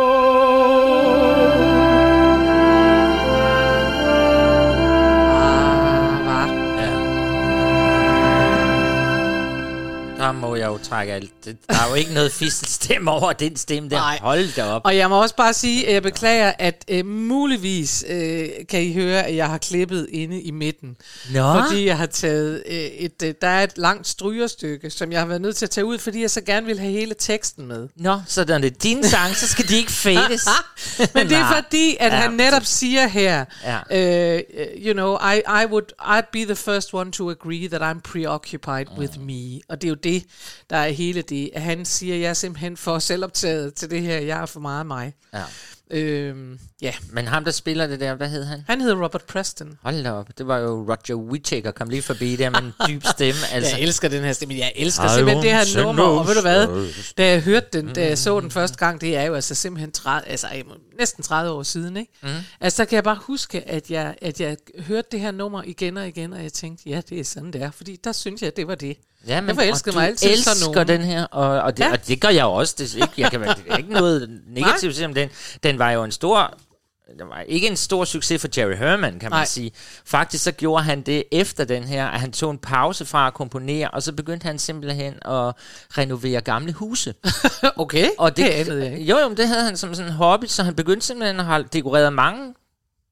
[10.30, 11.46] Så må jeg jo trække alt.
[11.46, 13.96] Der er jo ikke noget fistelstemme over den stemme der.
[13.98, 14.20] Nej.
[14.22, 14.82] Hold da op.
[14.86, 18.94] Og jeg må også bare sige, at jeg beklager, at øh, muligvis øh, kan I
[18.94, 20.98] høre, at jeg har klippet inde i midten.
[21.34, 21.54] Nå.
[21.54, 25.26] Fordi jeg har taget øh, et, øh, der er et langt strygerstykke, som jeg har
[25.28, 27.88] været nødt til at tage ud, fordi jeg så gerne vil have hele teksten med.
[27.96, 30.48] Nå, så når det er din sang, så skal de ikke fades.
[31.16, 32.18] Men det er fordi, at Ja.
[32.18, 33.46] han netop siger her,
[33.92, 34.36] Ja.
[34.36, 34.42] øh,
[34.86, 38.86] you know, I, I would I'd be the first one to agree that I'm preoccupied
[38.92, 39.00] Mm.
[39.00, 39.60] with me.
[39.70, 40.19] Og det er jo det,
[40.70, 41.50] der er hele det.
[41.54, 44.18] At han siger, jeg er simpelthen for selvoptaget til det her.
[44.20, 45.14] Jeg er for meget mig.
[45.34, 45.44] Ja.
[45.92, 46.94] Øhm, ja.
[47.12, 48.64] Men ham, der spiller det der, hvad hed han?
[48.68, 49.78] Han hedder Robert Preston.
[49.82, 53.04] Hold da op, det var jo Roger Whittaker, kom lige forbi der med en dyb
[53.16, 53.40] stemme.
[53.52, 54.56] Altså, Jeg elsker den her stemme.
[54.56, 56.04] Jeg elsker I simpelthen det her nummer.
[56.04, 56.92] Og ved du hvad?
[57.18, 59.92] Da jeg hørte den, da jeg så den første gang, det er jo altså simpelthen
[59.92, 60.48] 30, altså,
[61.00, 61.98] næsten 30 år siden.
[61.98, 62.12] Ikke?
[62.22, 62.30] Mm.
[62.62, 65.98] Altså, der kan jeg bare huske, at jeg, at jeg hørte det her nummer igen
[65.98, 67.72] og igen, og jeg tænkte, ja, det er sådan, det er.
[67.72, 68.98] Fordi der synes jeg, at det var det.
[69.28, 70.88] Ja, men, jeg forelskede og mig altid elsker sådan nogen.
[70.88, 71.92] den her, og, og, det, Ja.
[71.92, 72.76] og det gør jeg også.
[72.78, 75.30] Det ikke, jeg kan, det er ikke noget negativt til om den.
[75.64, 76.54] Den var jo en stor...
[77.20, 79.46] Den var ikke en stor succes for Jerry Herman, kan man Nej.
[79.46, 79.72] sige.
[80.06, 83.34] Faktisk så gjorde han det efter den her, at han tog en pause fra at
[83.34, 85.54] komponere, og så begyndte han simpelthen at
[85.98, 87.14] renovere gamle huse.
[87.78, 89.06] Okay, Og det, det anede jeg ikke.
[89.12, 91.64] Jo, jo, det havde han som sådan en hobby, så han begyndte simpelthen at have
[91.74, 92.54] dekoreret mange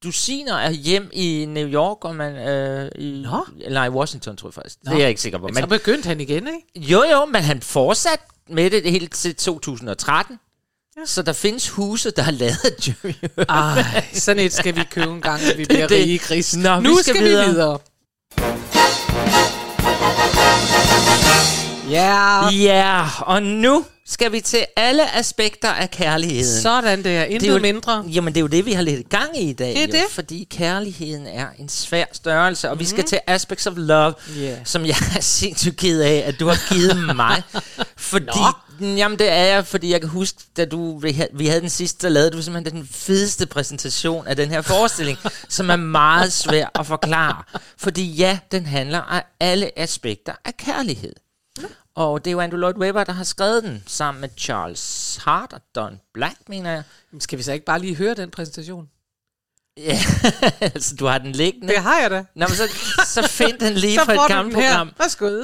[0.04, 3.46] dusiner af hjem i New York, og man, øh, i, Nå.
[3.62, 4.78] eller i Washington, tror jeg faktisk.
[4.84, 4.90] Nå.
[4.92, 5.48] Det er jeg ikke sikker på.
[5.48, 6.92] Men, så begyndte han igen, ikke?
[6.92, 10.40] jo, jo, men han fortsatte med det helt til 2013.
[10.98, 11.02] Ja.
[11.06, 13.46] Så der findes huse, der har lavet Herman.
[13.50, 15.98] Ej, sådan et skal vi købe en gang, vi bliver det.
[15.98, 16.56] rige, Chris.
[16.56, 17.46] Nå, nu vi skal skal videre.
[17.46, 17.78] vi videre.
[21.90, 26.62] Ja, Ja, og nu skal vi til alle aspekter af kærligheden.
[26.62, 27.22] sådan der.
[27.26, 28.06] Det Intet er jo, mindre.
[28.14, 29.68] Jamen, det er jo det, vi har lidt gang i i dag.
[29.68, 30.04] Det er jo, det.
[30.12, 32.80] Fordi kærligheden er en svær størrelse, og mm.
[32.80, 34.56] vi skal til aspects of love, Ja.
[34.64, 37.44] som jeg er sindssygt ked af, at du har givet mig.
[37.98, 38.40] Fordi,
[38.82, 41.70] jamen det er jeg, fordi jeg kan huske, da du, vi havde- vi havde den
[41.70, 45.18] sidste, der lavede du simpelthen den fedeste præsentation af den her forestilling,
[45.50, 47.44] som er meget svær at forklare.
[47.78, 51.14] Fordi ja, den handler om alle aspekter af kærlighed.
[51.98, 55.54] Og det er jo Andrew Lloyd Webber, der har skrevet den, sammen med Charles Hart
[55.54, 56.84] og Don Black, mener jeg.
[57.20, 58.90] Skal vi så ikke bare lige høre den præsentation?
[59.78, 59.98] Ja,
[60.74, 61.68] altså du har den liggende.
[61.68, 62.26] Det har jeg da.
[62.36, 62.68] Nå, men så,
[63.06, 64.92] så find den lige så fra et gammelt program.
[64.98, 65.44] Værsgo.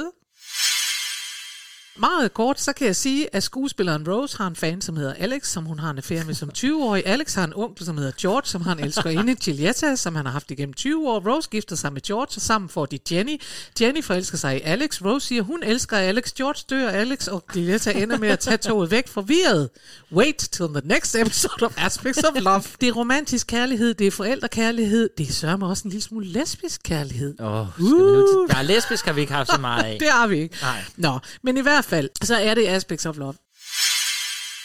[1.98, 5.48] Meget kort, så kan jeg sige, at skuespilleren Rose har en fan, som hedder Alex,
[5.48, 7.06] som hun har en affære med som 20-årig.
[7.06, 10.32] Alex har en onkel, som hedder George, som har en elskerinde, Giulietta, som han har
[10.32, 11.34] haft igennem 20 år.
[11.34, 13.40] Rose gifter sig med George, og sammen får de Jenny.
[13.80, 15.02] Jenny forelsker sig i Alex.
[15.04, 16.32] Rose siger, hun elsker Alex.
[16.32, 19.70] George dør, Alex og Giulietta ender med at tage toget væk forvirret.
[20.12, 22.62] Wait till the next episode of Aspects of Love.
[22.80, 26.80] Det er romantisk kærlighed, det er forældrekærlighed, det er sørme også en lille smule lesbisk
[26.84, 27.40] kærlighed.
[27.40, 28.54] Åh, oh, skal vi nu til...
[28.54, 29.96] Der er lesbisk, har vi ikke haft så meget af.
[30.00, 30.56] Det har vi ikke.
[30.62, 30.84] Nej.
[30.96, 33.34] Nå, men i hvert fald, så er det Aspects of Love.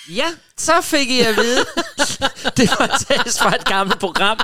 [0.09, 0.25] Ja,
[0.57, 1.65] så fik I at vide.
[2.57, 4.39] det var test fra et gammelt program.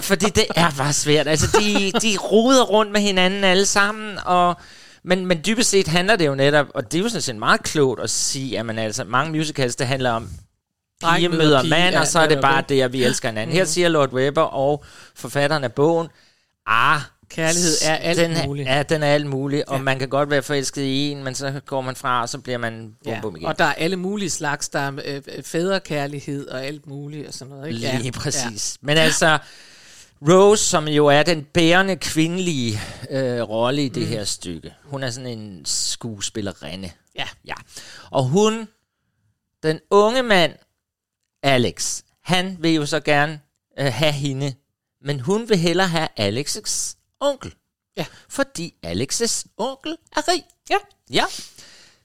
[0.00, 1.28] Fordi det er bare svært.
[1.28, 4.60] Altså, de, de roder rundt med hinanden alle sammen, og...
[5.08, 7.62] Men, men dybest set handler det jo netop, og det er jo sådan set meget
[7.62, 10.28] klogt at sige, at man altså, mange musicals, det handler om
[11.04, 12.68] pige møder pige, mand, ja, og så er det bare det.
[12.68, 13.56] det, at vi elsker hinanden.
[13.56, 16.08] Her siger Lord Webber og forfatteren af bogen,
[16.66, 18.68] ah, Kærlighed er alt den muligt.
[18.68, 19.82] Ja, den er alt mulig, og Ja.
[19.82, 22.58] man kan godt være forelsket i en, men så går man fra, og så bliver
[22.58, 23.46] man bum, Ja, bum igen.
[23.46, 24.68] og der er alle mulige slags.
[24.68, 27.68] Der er øh, øh, fædrekærlighed og alt muligt og sådan noget.
[27.68, 27.78] Ikke?
[27.80, 28.10] Lige ja.
[28.10, 28.78] præcis.
[28.80, 29.38] Men altså,
[30.28, 34.08] Rose, som jo er den bærende kvindelige øh, rolle i det mm.
[34.08, 36.90] her stykke, hun er sådan en skuespillerinde.
[37.18, 37.26] Ja.
[37.46, 37.54] ja.
[38.10, 38.68] Og hun,
[39.62, 40.52] den unge mand,
[41.42, 43.40] Alex, han vil jo så gerne
[43.78, 44.54] øh, have hende,
[45.04, 47.54] men hun vil hellere have Alex's onkel.
[47.96, 48.06] Ja.
[48.28, 50.44] Fordi Alex's onkel er rig.
[50.70, 50.76] Ja.
[51.10, 51.24] Ja.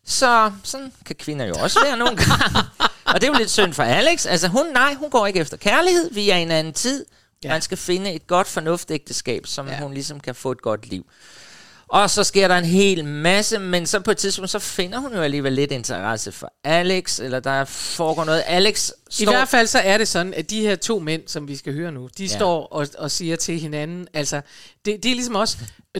[0.05, 2.69] Så sådan kan kvinder jo også være nogle gange.
[3.05, 4.25] Og det er jo lidt synd for Alex.
[4.25, 6.11] Altså hun, nej, hun går ikke efter kærlighed.
[6.11, 7.05] Vi er i en anden tid.
[7.43, 7.49] Ja.
[7.49, 9.79] Man skal finde et godt fornuftægteskab, som ja.
[9.79, 11.05] hun ligesom kan få et godt liv.
[11.91, 15.13] Og så sker der en hel masse, men så på et tidspunkt, så finder hun
[15.13, 18.43] jo alligevel lidt interesse for Alex, eller der foregår noget.
[18.45, 19.31] Alex I står...
[19.31, 21.91] hvert fald så er det sådan, at de her to mænd, som vi skal høre
[21.91, 22.35] nu, de ja.
[22.35, 24.41] Står og, og siger til hinanden, altså,
[24.85, 25.57] det, det er ligesom også,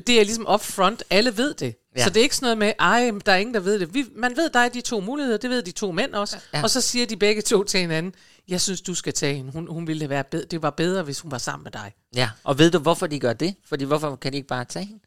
[0.07, 1.75] det er ligesom up front, alle ved det.
[1.97, 2.03] Ja.
[2.03, 3.93] Så det er ikke sådan noget med, ej, der er ingen, der ved det.
[3.93, 6.37] Vi, man ved, der er de to muligheder, det ved de to mænd også.
[6.53, 6.63] Ja.
[6.63, 8.13] Og så siger de begge to til hinanden,
[8.47, 9.51] jeg synes, du skal tage hende.
[9.51, 11.93] Hun, hun ville være bedre, det var bedre, hvis hun var sammen med dig.
[12.15, 13.55] Ja, og ved du, hvorfor de gør det?
[13.65, 14.99] Fordi hvorfor kan de ikke bare tage hende?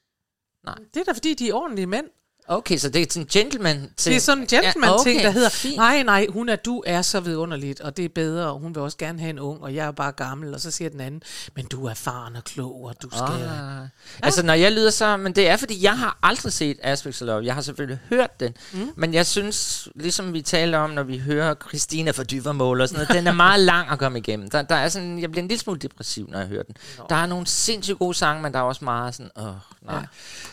[0.64, 0.78] Nej.
[0.94, 2.06] Det er da fordi, de er ordentlige mænd.
[2.48, 3.92] Okay, så det er sådan en gentleman ting.
[4.04, 5.76] Det er sådan en gentleman-ting, Ja, der hedder, fint.
[5.76, 8.82] nej, nej, hun er, du er så vidunderligt, og det er bedre, og hun vil
[8.82, 11.22] også gerne have en ung, og jeg er bare gammel, og så siger den anden,
[11.56, 13.44] men du er erfaren og klog, og du skal...
[13.48, 13.88] Ah.
[14.22, 15.16] Altså, når jeg lyder så...
[15.16, 17.44] Men det er, fordi jeg har aldrig set Aspects of Love.
[17.44, 18.54] Jeg har selvfølgelig hørt den.
[18.72, 18.90] Mm.
[18.96, 23.06] Men jeg synes, ligesom vi taler om, når vi hører Christina for Dyvermål og sådan
[23.06, 24.50] noget, den er meget lang at komme igennem.
[24.50, 26.74] Der, der er sådan, jeg bliver en lille smule depressiv, når jeg hører den.
[26.98, 27.06] Nå.
[27.08, 29.30] Der er nogle sindssygt gode sange, men der er også meget sådan...
[29.36, 29.94] Åh, nej.
[29.94, 30.00] Ja.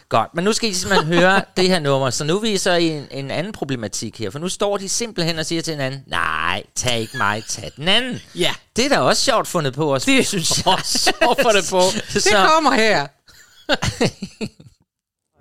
[0.09, 2.09] Godt, men nu skal I simpelthen høre det her nummer.
[2.09, 4.29] Så nu er vi så i en, en anden problematik her.
[4.29, 7.87] For nu står de simpelthen og siger til hinanden, nej, tag ikke mig, tag den
[7.87, 8.19] anden.
[8.35, 10.73] Ja, Det er da også sjovt fundet på os, det synes jeg.
[10.77, 11.79] også sjovt for det på.
[12.13, 13.07] Det Så- kommer her.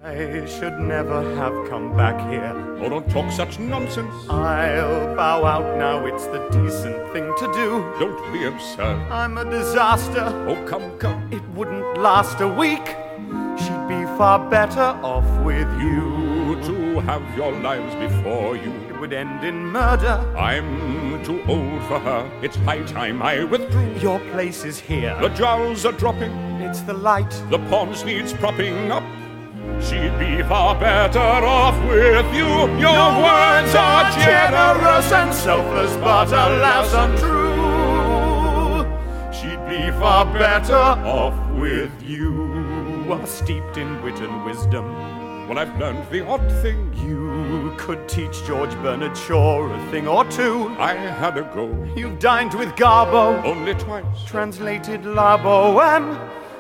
[0.03, 2.55] I should never have come back here.
[2.83, 4.11] Oh, don't talk such nonsense.
[4.31, 7.69] I'll bow out now, it's the decent thing to do.
[8.01, 8.97] Don't be absurd.
[9.11, 10.25] I'm a disaster.
[10.49, 11.29] Oh, come, come.
[11.33, 12.87] It wouldn't last a week.
[13.59, 16.31] She'd be far better off with you.
[16.51, 18.73] You two have your lives before you.
[18.89, 20.19] It would end in murder.
[20.37, 22.29] I'm too old for her.
[22.43, 23.95] It's high time I withdrew.
[24.01, 25.17] Your place is here.
[25.21, 26.33] The jowls are dropping.
[26.61, 27.31] It's the light.
[27.51, 29.05] The pawns needs propping up.
[29.81, 32.49] She'd be far better off with you.
[32.79, 37.61] Your words are generous and selfless, but alas untrue.
[39.33, 42.50] She'd be far better off with you.
[43.11, 44.87] You are steeped in wit and wisdom.
[45.49, 46.93] Well, I've learned the odd thing.
[46.95, 50.69] You could teach George Bernard Shaw a thing or two.
[50.79, 54.05] I had a go, You've dined with Garbo, only twice.
[54.27, 56.17] translated La Boheme.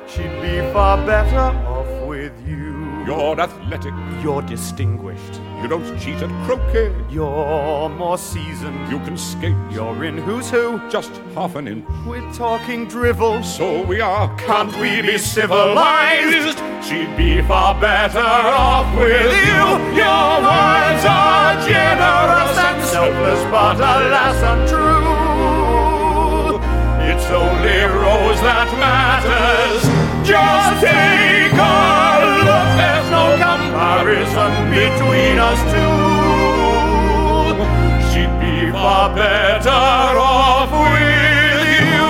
[0.08, 3.04] She'd be far better off with you.
[3.06, 3.94] You're athletic.
[4.20, 5.40] You're distinguished.
[5.62, 6.90] You don't cheat at croquet.
[7.10, 8.90] You're more seasoned.
[8.90, 9.54] You can skate.
[9.70, 10.80] You're in Who's Who.
[10.88, 11.84] just half an inch.
[12.06, 13.42] We're talking drivel.
[13.42, 14.34] So we are.
[14.38, 16.58] Can't we be civilized?
[16.82, 19.60] She'd be far better off with you.
[20.00, 25.10] Your words are generous and selfless, but alas untrue.
[27.10, 29.82] It's only Rose that matters.
[30.26, 31.60] Just take a look.
[31.60, 32.09] There's no
[34.00, 35.94] comparison between us two.
[38.10, 39.70] She'd be far better
[40.18, 42.08] off with you.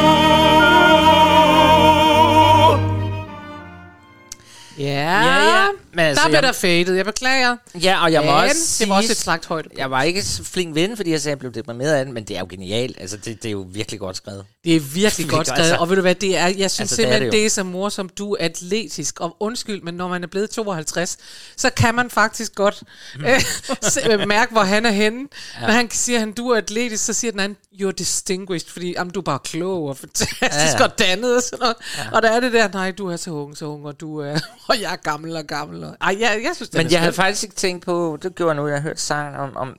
[4.76, 5.72] Ja, Ja, ja.
[5.94, 6.96] Men altså, der blev jeg- der fadet.
[6.96, 7.56] Jeg beklager.
[7.82, 9.68] Ja, og jeg må Men også det var også sige- et slagt højde.
[9.76, 12.24] Jeg var ikke flink ven, fordi jeg sagde, at jeg blev deprimeret af den, men
[12.24, 12.96] det er jo genialt.
[13.00, 14.44] Altså, det, det er jo virkelig godt skrevet.
[14.64, 16.82] Det er virkelig godt Altså- skrevet, og ved du hvad, det er, jeg synes Altså,
[16.82, 19.94] altså, det er simpelthen, det det, er så morsomt, du er atletisk, og undskyld, men
[19.94, 21.16] når man er blevet 52,
[21.56, 22.82] så kan man faktisk godt
[23.16, 23.24] Mm.
[23.24, 25.28] øh, mærke, hvor han er henne.
[25.60, 25.66] Ja.
[25.66, 29.12] Når han siger, at du er atletisk, så siger den anden, you're distinguished, fordi jamen,
[29.12, 30.76] du er bare klog og fantastisk ja.
[30.78, 30.84] ja.
[30.84, 31.76] og dannet og sådan noget.
[31.98, 32.02] Ja.
[32.12, 34.38] Og der er det der, nej, du er så ung, så ung, og du er,
[34.68, 35.79] og jeg er gammel og gammel.
[35.88, 37.24] Og, ej, jeg, jeg synes, det Men jeg havde skønt.
[37.26, 39.76] faktisk ikke tænkt på, det gjorde nu, jeg har hørt sangen om, om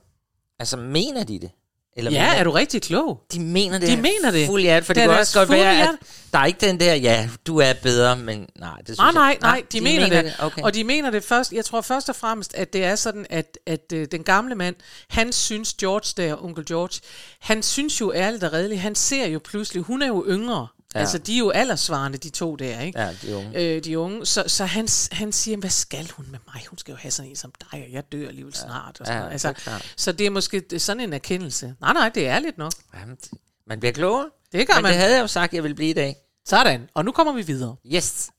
[0.58, 1.50] altså mener de det?
[1.96, 3.20] Eller Ja, mener- er du rigtig klog?
[3.32, 3.88] De mener det.
[3.88, 4.46] De mener det.
[4.46, 5.98] Fuld hjerte, for det, Det det kan også godt være, at hjerte.
[6.32, 9.38] der er ikke den der, ja, du er bedre, men nej, det synes Nej, nej,
[9.42, 10.34] nej, de, de mener, mener det.
[10.38, 10.62] Okay.
[10.62, 13.58] Og de mener det først, jeg tror først og fremmest, at det er sådan, at,
[13.66, 14.74] at øh, den gamle mand,
[15.08, 17.00] han synes George der, onkel George,
[17.40, 20.98] han synes jo ærligt og redeligt, han ser jo pludselig, hun er jo yngre, Ja.
[20.98, 21.00] ja.
[21.00, 23.00] altså de er jo aldersvarende, de to der, ikke?
[23.00, 23.58] Ja, de unge.
[23.60, 24.26] Øh, de unge.
[24.26, 26.62] Så, så han, han siger, hvad skal hun med mig?
[26.70, 29.00] Hun skal jo have sådan en som dig, og jeg dør alligevel snart.
[29.00, 29.40] Og sådan Ja, noget.
[29.42, 29.92] det altså, klart.
[29.96, 31.74] så det er måske sådan en erkendelse.
[31.80, 32.72] Nej, nej, det er ærligt nok.
[33.00, 33.30] Jamen, det-
[33.66, 34.30] man bliver klogere.
[34.52, 34.92] Det gør men man.
[34.92, 36.16] det havde jeg jo sagt, jeg ville blive i dag.
[36.46, 37.76] Sådan, og nu kommer vi videre.
[37.94, 38.30] Yes.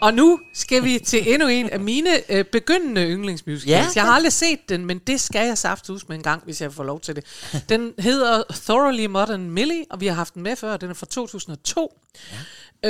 [0.00, 3.96] Og nu skal vi til endnu en af mine øh, begyndende yndlingsmusicals.
[3.96, 4.00] Ja.
[4.00, 6.72] Jeg har aldrig set den, men det skal jeg saftus med en gang, hvis jeg
[6.72, 7.24] får lov til det.
[7.68, 10.76] Den hedder Thoroughly Modern Millie, og vi har haft den med før.
[10.76, 12.00] Den er fra 2002.
[12.32, 12.36] Ja.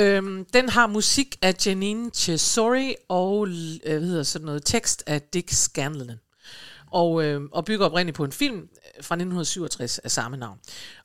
[0.01, 5.21] Øhm, den har musik af Janine Chesori og øh, hvad hedder sådan noget, tekst af
[5.21, 6.19] Dick Scanlon.
[6.91, 10.57] Og, øh, og bygger oprindeligt på en film øh, fra 1967 af samme navn.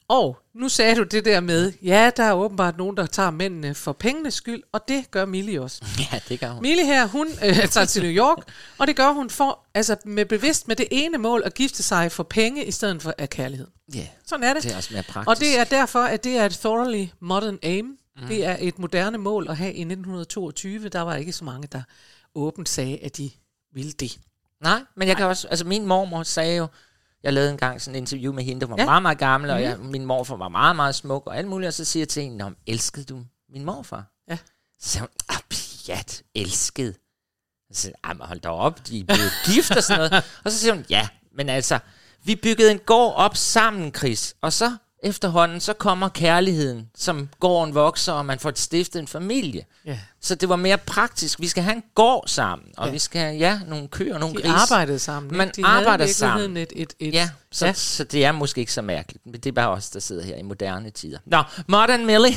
[0.08, 3.74] Og nu sagde du det der med, ja, der er åbenbart nogen, der tager mændene
[3.74, 5.84] for pengenes skyld, og det gør Millie også.
[6.12, 6.62] Ja, det gør hun.
[6.62, 8.38] Mille her, hun øh, tager til New York,
[8.78, 12.12] og det gør hun for, altså med bevidst med det ene mål at gifte sig
[12.12, 13.66] for penge i stedet for af kærlighed.
[13.94, 14.62] Ja, Sådan er det.
[14.62, 15.28] det er også mere praktisk.
[15.28, 17.84] Og det er derfor, at det er et thoroughly modern aim.
[18.16, 18.26] Mm.
[18.28, 20.88] Det er et moderne mål at have i 1922.
[20.88, 21.82] Der var ikke så mange, der
[22.34, 23.30] åbent sagde, at de
[23.74, 24.18] ville det.
[24.64, 26.66] Nej, men jeg kan også, altså min mormor sagde jo,
[27.22, 28.84] jeg lavede engang sådan en interview med hende, der var Ja.
[28.84, 31.74] meget, meget gammel, og jeg, min morfar var meget, meget smuk og alt muligt, og
[31.74, 34.04] så siger jeg til hende, "Nå, men elskede du min morfar?
[34.30, 34.38] Ja.
[34.80, 36.96] Så hun, ah, pjat, elsket.
[37.72, 40.24] Så siger jeg, "Ej, men hold da op, de er blevet gift og sådan noget.
[40.44, 41.78] Og så siger hun, ja, men altså,
[42.24, 47.74] vi byggede en gård op sammen, Chris, og så efterhånden, så kommer kærligheden, som gården
[47.74, 49.64] vokser, og man får stiftet en familie.
[49.86, 49.98] Ja.
[50.20, 51.40] Så det var mere praktisk.
[51.40, 52.92] Vi skal have en gård sammen, og Ja.
[52.92, 55.36] vi skal have ja, nogle køer og nogle De arbejdede sammen.
[55.38, 56.56] Man de arbejder sammen.
[56.56, 57.68] Et, et, et, Ja, så, Ja.
[57.68, 57.74] ja.
[57.74, 59.26] så det er måske ikke så mærkeligt.
[59.26, 61.18] Men det er bare os, der sidder her i moderne tider.
[61.26, 62.34] Nå, Modern Millie.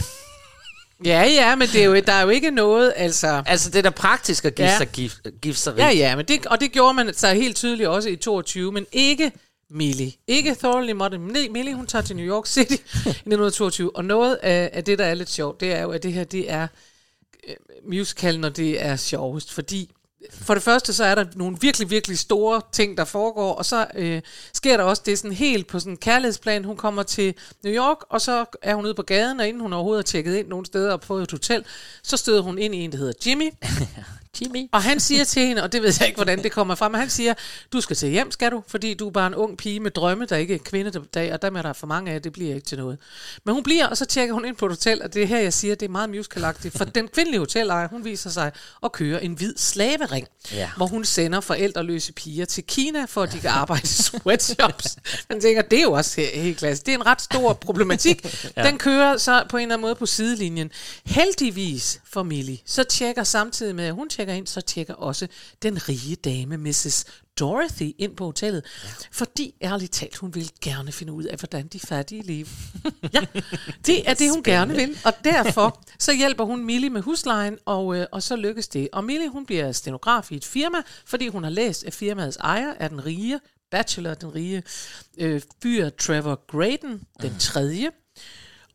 [1.06, 3.44] ja, ja, men det er jo, der er jo ikke noget, altså...
[3.46, 4.78] altså, det er da praktisk at give Ja.
[4.78, 5.76] sig gif, gifteri.
[5.82, 8.86] Ja, ja, men det, og det gjorde man så helt tydeligt også i 22, men
[8.92, 9.32] ikke
[9.70, 10.14] Millie.
[10.28, 11.22] Ikke Thoroughly Modern.
[11.22, 15.00] Nej, Millie, hun tager til New York City i 1922, og noget af, af det,
[15.00, 16.68] der er lidt sjovt, det er jo, at det her, det er
[17.48, 17.56] øh,
[17.90, 19.92] musical, når det er sjovest, fordi
[20.32, 23.88] for det første, så er der nogle virkelig, virkelig store ting, der foregår, og så
[23.96, 24.22] øh,
[24.54, 26.66] sker der også det sådan helt på sådan en kærlighedsplan.
[26.66, 29.74] Hun kommer til New York, og så er hun ude på gaden, og inden hun
[29.74, 31.66] overhovedet har tjekket ind nogle steder og på et hotel,
[32.04, 33.52] så støder hun ind i en, der hedder Jimmy,
[34.42, 34.70] Jimmy.
[34.72, 37.00] og han siger til hende, og det ved jeg ikke, hvordan det kommer frem, men
[37.00, 37.34] han siger,
[37.74, 40.26] du skal til hjem, skal du, fordi du er bare en ung pige med drømme,
[40.26, 42.68] der ikke er kvinde, der, og dem er der for mange af, det bliver ikke
[42.68, 42.98] til noget.
[43.46, 45.40] Men hun bliver, og så tjekker hun ind på et hotel, og det er her,
[45.40, 48.52] jeg siger, det er meget musicalagtigt, for den kvindelige hotelejer, hun viser sig
[48.84, 50.70] at køre en hvid slavering, Ja.
[50.78, 54.98] hvor hun sender forældreløse piger til Kina, for at de kan arbejde i sweatshops.
[55.30, 56.84] Man tænker, det er jo også he- helt klasse.
[56.86, 58.26] Det er en ret stor problematik.
[58.58, 58.64] ja.
[58.64, 60.72] Den kører så på en eller anden måde på sidelinjen.
[61.06, 65.28] Heldigvis for Millie, så tjekker samtidig med, at hun tjekker ind, så tjekker også
[65.62, 67.06] den rige dame, Mrs.
[67.40, 68.64] Dorothy, ind på hotellet.
[68.84, 68.90] Ja.
[69.12, 72.48] Fordi, ærligt talt, hun vil gerne finde ud af, hvordan de fattige lever.
[73.14, 73.20] ja,
[73.86, 74.98] det er det, hun gerne vil.
[75.06, 78.90] Og derfor så hjælper hun Millie med huslejen, og, øh, og så lykkes det.
[78.94, 82.74] Og Millie, hun bliver stenograf i et firma, fordi hun har læst, at firmaets ejer
[82.80, 83.40] er den rige
[83.72, 84.64] bachelor, den rige
[85.18, 87.90] øh, fyr Trevor Graydon, den tredje.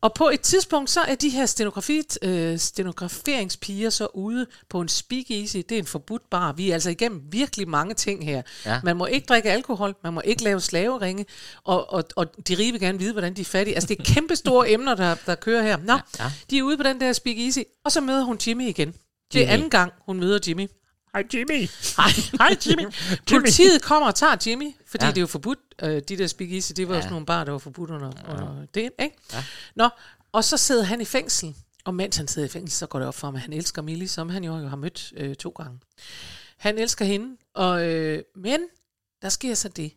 [0.03, 4.87] Og på et tidspunkt, så er de her stenografi, øh, stenograferingspiger så ude på en
[4.87, 5.57] speakeasy.
[5.57, 6.51] Det er en forbudt bar.
[6.51, 8.41] Vi er altså igennem virkelig mange ting her.
[8.65, 8.79] Ja.
[8.83, 11.25] Man må ikke drikke alkohol, man må ikke lave slaveringe,
[11.63, 13.75] og, og, og de rige vil gerne vide, hvordan de er fattige.
[13.75, 15.77] Altså det er kæmpe store emner, der, der kører her.
[15.77, 16.31] Nå, Ja.
[16.49, 18.93] de er ude på den der speakeasy, og så møder hun Jimmy igen.
[19.33, 20.67] Det er anden gang, hun møder Jimmy.
[21.13, 21.67] Hej, Jimmy.
[21.97, 22.93] Hej, hej Jimmy.
[23.29, 25.07] Politiet kommer og tager Jimmy, fordi ja.
[25.07, 25.11] Ja.
[25.11, 25.59] det er jo forbudt.
[25.81, 26.97] Øh, de der speakeasy, det var ja.
[26.97, 27.01] Ja.
[27.01, 28.33] sådan nogle bar, der var forbudt under, ja.
[28.33, 29.17] under det, ikke?
[29.33, 29.43] Ja.
[29.75, 29.89] Nå,
[30.31, 31.55] og så sidder han i fængsel.
[31.85, 33.81] Og mens han sidder i fængsel, så går det op for ham, at han elsker
[33.81, 35.79] Millie, som han jo, jo har mødt øh, to gange.
[36.57, 38.59] Han elsker hende, og, øh, men
[39.21, 39.93] der sker så det,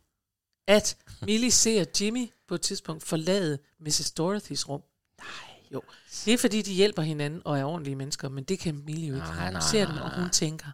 [0.68, 4.10] at Millie ser Jimmy på et tidspunkt forlade Mrs.
[4.10, 4.82] Dorothys rum.
[5.18, 5.82] Nej, jo.
[6.24, 9.14] Det er fordi, de hjælper hinanden og er ordentlige mennesker, men det kan Millie jo
[9.14, 9.26] ikke.
[9.26, 10.66] Nej, nej, ser dem, og hun tænker,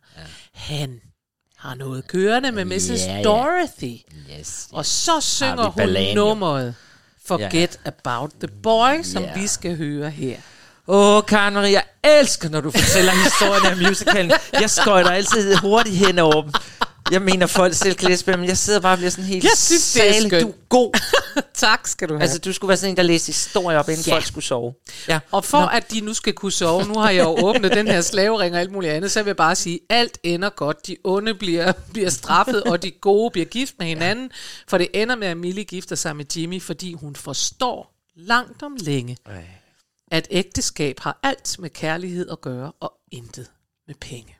[0.52, 1.00] han
[1.56, 2.90] har noget kørende med Mrs.
[2.90, 3.22] Ja, ja.
[3.22, 3.96] Dorothy.
[4.38, 4.68] Yes.
[4.72, 6.74] Og så synger hun balladen, nummeret
[7.26, 9.34] Forget About the Boy, som Ja.
[9.34, 10.36] vi skal høre her.
[10.88, 11.84] Åh, oh, Karen Marie, jeg
[12.20, 14.32] elsker, når du fortæller historien af musicalen.
[14.52, 16.52] Jeg skøjter altid hurtigt hen over dem.
[17.10, 19.50] Jeg mener, folk selv kan læse, men jeg sidder bare og bliver sådan helt Jeg
[19.56, 20.30] synes, det er salig.
[20.30, 20.42] skønt.
[20.42, 20.92] Du er god.
[21.54, 22.22] tak skal du have.
[22.22, 24.10] Altså, du skulle være sådan en, der læste historier op, inden Ja.
[24.10, 24.16] ja.
[24.16, 24.74] folk skulle sove.
[25.08, 25.20] Ja.
[25.30, 25.66] Og for Nå.
[25.66, 28.60] at de nu skal kunne sove, nu har jeg jo åbnet den her slavering og
[28.60, 30.86] alt muligt andet, så vil jeg bare sige, alt ender godt.
[30.86, 34.30] De onde bliver, bliver straffet, og de gode bliver gift med hinanden.
[34.68, 38.72] For det ender med, at Millie gifter sig med Jimmy, fordi hun forstår langt om
[38.80, 39.16] længe,
[40.10, 43.46] at ægteskab har alt med kærlighed at gøre, og intet
[43.86, 44.36] med penge.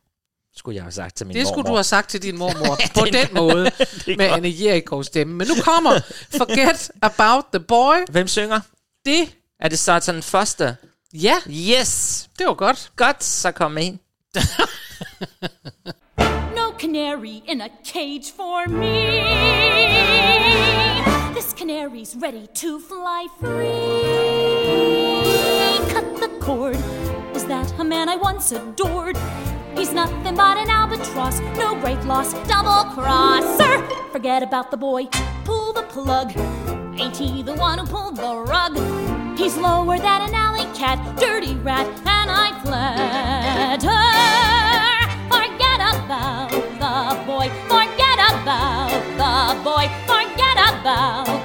[0.56, 1.68] Skulle jeg have sagt til min Det skulle mormor.
[1.70, 3.70] du have sagt til din mormor på den måde
[4.18, 5.34] med Anne Jerikovs stemme.
[5.34, 6.00] Men nu kommer
[6.36, 7.94] Forget About the Boy.
[8.10, 8.60] Hvem synger?
[9.06, 10.74] Det, Er det Satan Foster?
[11.14, 12.28] ja, Yes!
[12.38, 12.90] det var godt.
[12.96, 13.98] Godt, så kom ind.
[16.56, 19.22] No canary in a cage for me.
[21.34, 25.22] This canary's ready to fly free.
[25.92, 26.76] Cut the cord.
[27.34, 29.16] Was that a man I once adored?
[29.76, 33.82] He's nothing but an albatross, no great loss, double crosser.
[34.12, 35.08] Forget about the boy,
[35.44, 36.32] pull the plug.
[37.00, 38.76] Ain't he the one who pulled the rug?
[39.38, 43.88] He's lower than an alley cat, dirty rat, and I flatter.
[45.28, 46.50] Forget about
[46.82, 51.41] the boy, forget about the boy, forget about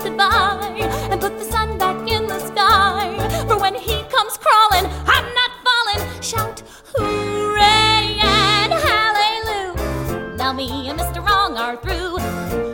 [0.00, 0.76] goodbye
[1.10, 3.16] and put the sun back in the sky.
[3.46, 6.22] For when he comes crawling, I'm not falling.
[6.22, 6.62] Shout
[6.94, 10.36] hooray and hallelujah.
[10.36, 11.24] Now me and Mr.
[11.26, 12.18] Wrong are through.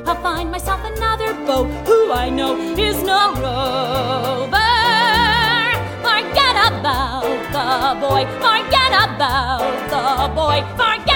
[0.07, 4.73] I'll find myself another beau who I know is no rover.
[6.07, 7.67] Forget about the
[8.07, 11.14] boy, forget about the boy, forget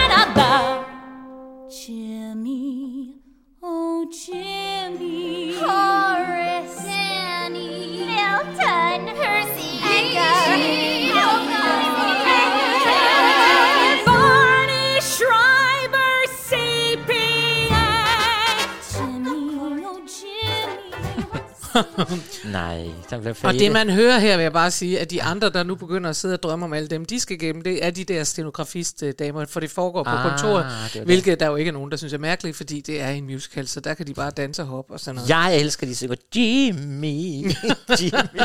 [22.53, 25.51] Nej, der bliver Og det man hører her, vil jeg bare sige, at de andre,
[25.51, 27.91] der nu begynder at sidde og drømme om alle dem, de skal gennem, det er
[27.91, 31.03] de der stenografist-damer, for det foregår på Ah, kontoret, det er det.
[31.03, 33.69] hvilket der jo ikke er nogen, der synes er mærkeligt, fordi det er en musical,
[33.69, 35.29] så der kan de bare danse og hoppe og sådan noget.
[35.29, 37.53] Jeg elsker, de synger Jimmy.
[38.01, 38.41] Jimmy.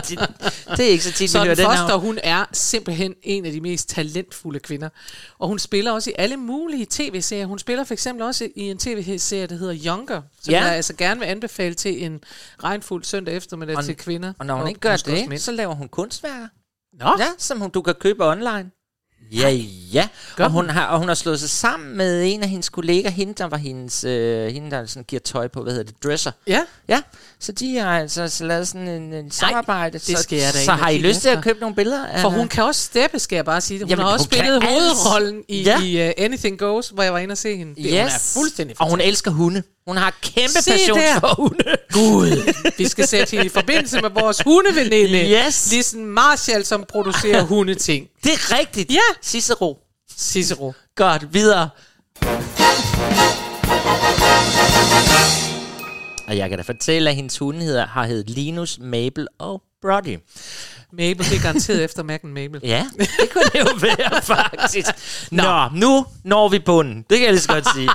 [0.77, 3.51] Det er ikke så tit, vi Så hører den Foster, hun er simpelthen en af
[3.51, 4.89] de mest talentfulde kvinder.
[5.39, 7.45] Og hun spiller også i alle mulige tv-serier.
[7.45, 10.63] Hun spiller for eksempel også i en tv-serie, der hedder Younger, som Ja.
[10.65, 12.19] jeg altså gerne vil anbefale til en
[12.63, 14.34] regnfuld søndag eftermiddag Og- til kvinder.
[14.39, 15.39] Og når hun ikke gør det, mænd.
[15.39, 16.47] så laver hun kunstværker.
[16.99, 18.71] Nå, Ja, som hun, du kan købe online.
[19.32, 19.49] Ja,
[19.93, 20.07] ja.
[20.36, 23.09] Gør Og hun, har, og hun har slået sig sammen med en af hendes kolleger,
[23.09, 26.32] hende der var hendes, øh, hende der sådan giver tøj på, hvad hedder det, dresser.
[26.47, 26.61] ja.
[26.88, 27.01] Ja,
[27.39, 29.99] så de har altså så lavet sådan en, en samarbejde.
[29.99, 32.05] det skal jeg da så, så og har I lyst til at købe nogle billeder?
[32.07, 33.86] af For hun kan også steppe, skal jeg bare sige det.
[33.86, 35.82] Hun Jamen, har også hun spillet hovedrollen i, Ja.
[35.82, 37.76] i uh, Anything Goes, hvor jeg var inde og se hende.
[37.76, 37.91] Det, Yes.
[37.91, 39.63] Hun er fuldstændig Og hun elsker hunde.
[39.88, 41.19] Hun har kæmpe Se passion der.
[41.19, 41.75] for hunde.
[41.93, 45.45] Gud, vi skal sætte hende i forbindelse med vores hundeveninde.
[45.47, 45.71] Yes.
[45.71, 48.07] Lisen Marshall, som producerer hundeting.
[48.23, 48.91] Det er rigtigt.
[48.91, 48.99] Ja.
[49.23, 49.77] Cicero.
[50.17, 50.73] Cicero.
[50.95, 51.69] Godt, videre.
[56.27, 60.17] Og jeg kan da fortælle, at hendes hunde hedder, har heddet Linus, Mabel og Brody.
[60.93, 62.59] Mabel, det er garanteret efter Mac Mabel.
[62.63, 64.88] Ja, det kunne det jo være, faktisk.
[65.31, 66.95] Nå, nu når vi bunden.
[67.09, 67.89] Det kan jeg lige så godt sige.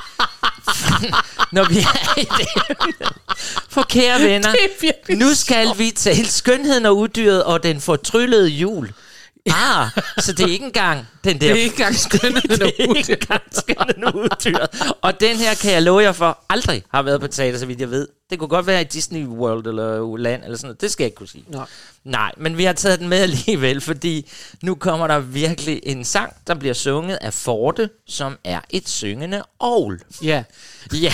[1.53, 2.49] når vi er i det.
[3.69, 4.55] For kære venner,
[5.09, 8.93] er nu skal vi tale skønheden og uddyret og den fortryllede jul.
[9.55, 9.89] Ah,
[10.19, 11.47] så det er ikke engang den der...
[11.49, 14.69] Det er ikke engang skønheden det er ikke engang skønheden og uddyret.
[15.03, 17.81] Og den her kan jeg love jer for, aldrig har været på teater, så vidt
[17.81, 18.09] jeg ved.
[18.31, 20.81] Det kunne godt være i Disney World eller land eller sådan noget.
[20.81, 21.45] Det skal jeg ikke kunne sige.
[21.49, 21.65] Nå.
[22.05, 24.31] Nej, men vi har taget den med alligevel, fordi
[24.63, 29.43] nu kommer der virkelig en sang, der bliver sunget af Forte, som er et syngende
[29.59, 30.01] ovl.
[30.23, 30.45] Ja.
[30.93, 31.13] Ja.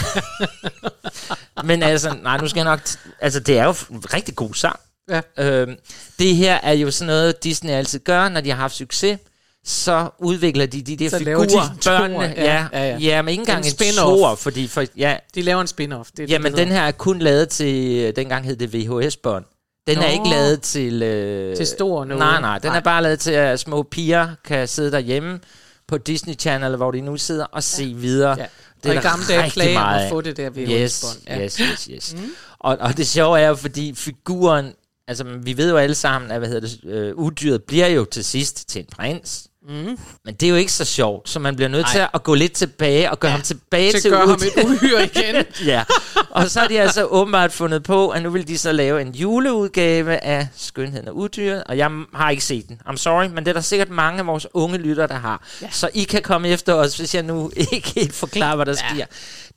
[1.65, 2.81] men altså, nej, nu skal jeg nok...
[2.81, 4.81] T- altså, det er jo en rigtig god sang.
[5.11, 5.21] Ja.
[5.39, 5.77] Øhm,
[6.19, 9.19] det her er jo sådan noget, Disney altid gør, når de har haft succes.
[9.67, 11.51] Så udvikler de de der Så figurer, de
[11.85, 12.35] børnene.
[12.37, 12.97] ja, Ja, ja, ja, ja.
[12.99, 13.23] ja.
[13.23, 14.01] men ikke engang En en spin-off.
[14.01, 16.11] toer, fordi for, ja, De laver en spin-off.
[16.17, 19.45] Det er Jamen, det, den her er kun lavet til, dengang hed det VHS-bånd.
[19.87, 20.09] Den er Nå.
[20.13, 21.03] ikke lavet til...
[21.03, 22.19] Øh, Til stor noget.
[22.19, 22.77] Nej, nej, den Nej.
[22.77, 25.41] er bare lavet til, at små piger kan sidde derhjemme
[25.89, 28.37] på Disney Channel, hvor de nu sidder og se videre.
[28.39, 28.47] Ja.
[28.83, 31.29] Det og i der gamle dage plage at få det der Yes, VHS-bånd.
[31.39, 31.45] Ja.
[31.45, 32.15] yes, yes, yes.
[32.15, 32.31] Mm.
[32.59, 34.73] Og, og det sjove er jo, fordi figuren,
[35.09, 38.25] altså vi ved jo alle sammen, at hvad hedder det, øh, uddyret bliver jo til
[38.25, 39.49] sidst til en prins.
[39.69, 39.99] Mm.
[40.25, 42.53] Men det er jo ikke så sjovt, så man bliver nødt til at gå lidt
[42.53, 44.59] tilbage og gøre ja, ham tilbage Til til, gøre ham uddyret.
[44.59, 45.45] et uhyre igen.
[45.67, 45.85] ja,
[46.31, 49.15] og så har de altså åbenbart fundet på, at nu vil de så lave en
[49.15, 52.81] juleudgave af Skønheden og Uddyret, og jeg har ikke set den.
[52.89, 55.47] I'm sorry, men det er der sikkert mange af vores unge lyttere, der har.
[55.63, 55.69] Ja.
[55.71, 58.95] Så I kan komme efter os, hvis jeg nu ikke helt forklarer, hvad der ja.
[58.95, 59.07] sker.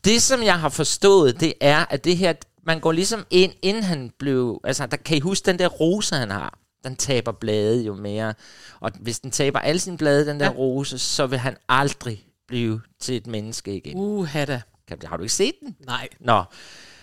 [0.06, 2.34] Det, som jeg har forstået, det er, at det her,
[2.68, 6.16] man går ligesom ind, inden han blev, altså, der kan I huske den der rose,
[6.16, 6.60] han har?
[6.84, 8.34] Den taber blade jo mere.
[8.80, 10.52] Og hvis den taber alle sine blade, den der Ja.
[10.52, 13.98] rose, så vil han aldrig blive til et menneske igen.
[13.98, 14.62] Uha da.
[14.88, 15.76] Kan- Har du ikke set den?
[15.86, 16.08] Nej.
[16.20, 16.44] Nå.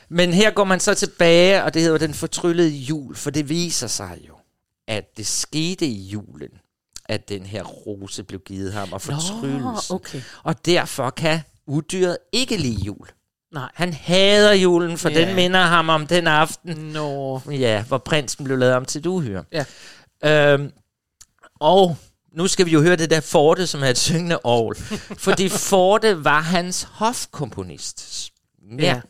[0.09, 3.87] Men her går man så tilbage, og det hedder den fortryllede jul, for det viser
[3.87, 4.35] sig jo,
[4.89, 6.51] at det skete i julen,
[7.09, 9.95] at den her rose blev givet ham, og fortryllelsen.
[9.95, 10.21] okay.
[10.43, 13.09] Og derfor kan uddyret ikke lide jul.
[13.55, 13.69] Nej.
[13.75, 15.21] Han hader julen, for Ja.
[15.27, 17.41] den minder ham om den aften, Nå.
[17.51, 19.45] ja, hvor prinsen blev lavet om til et uhyre.
[19.53, 19.65] Ja.
[20.53, 20.71] Øhm,
[21.61, 21.97] og
[22.33, 24.77] nu skal vi jo høre det der Forte, som er et syngende ovl.
[25.27, 28.31] fordi Forte var hans hofkomponist.
[28.79, 28.85] Ja.
[28.85, 29.01] Ja.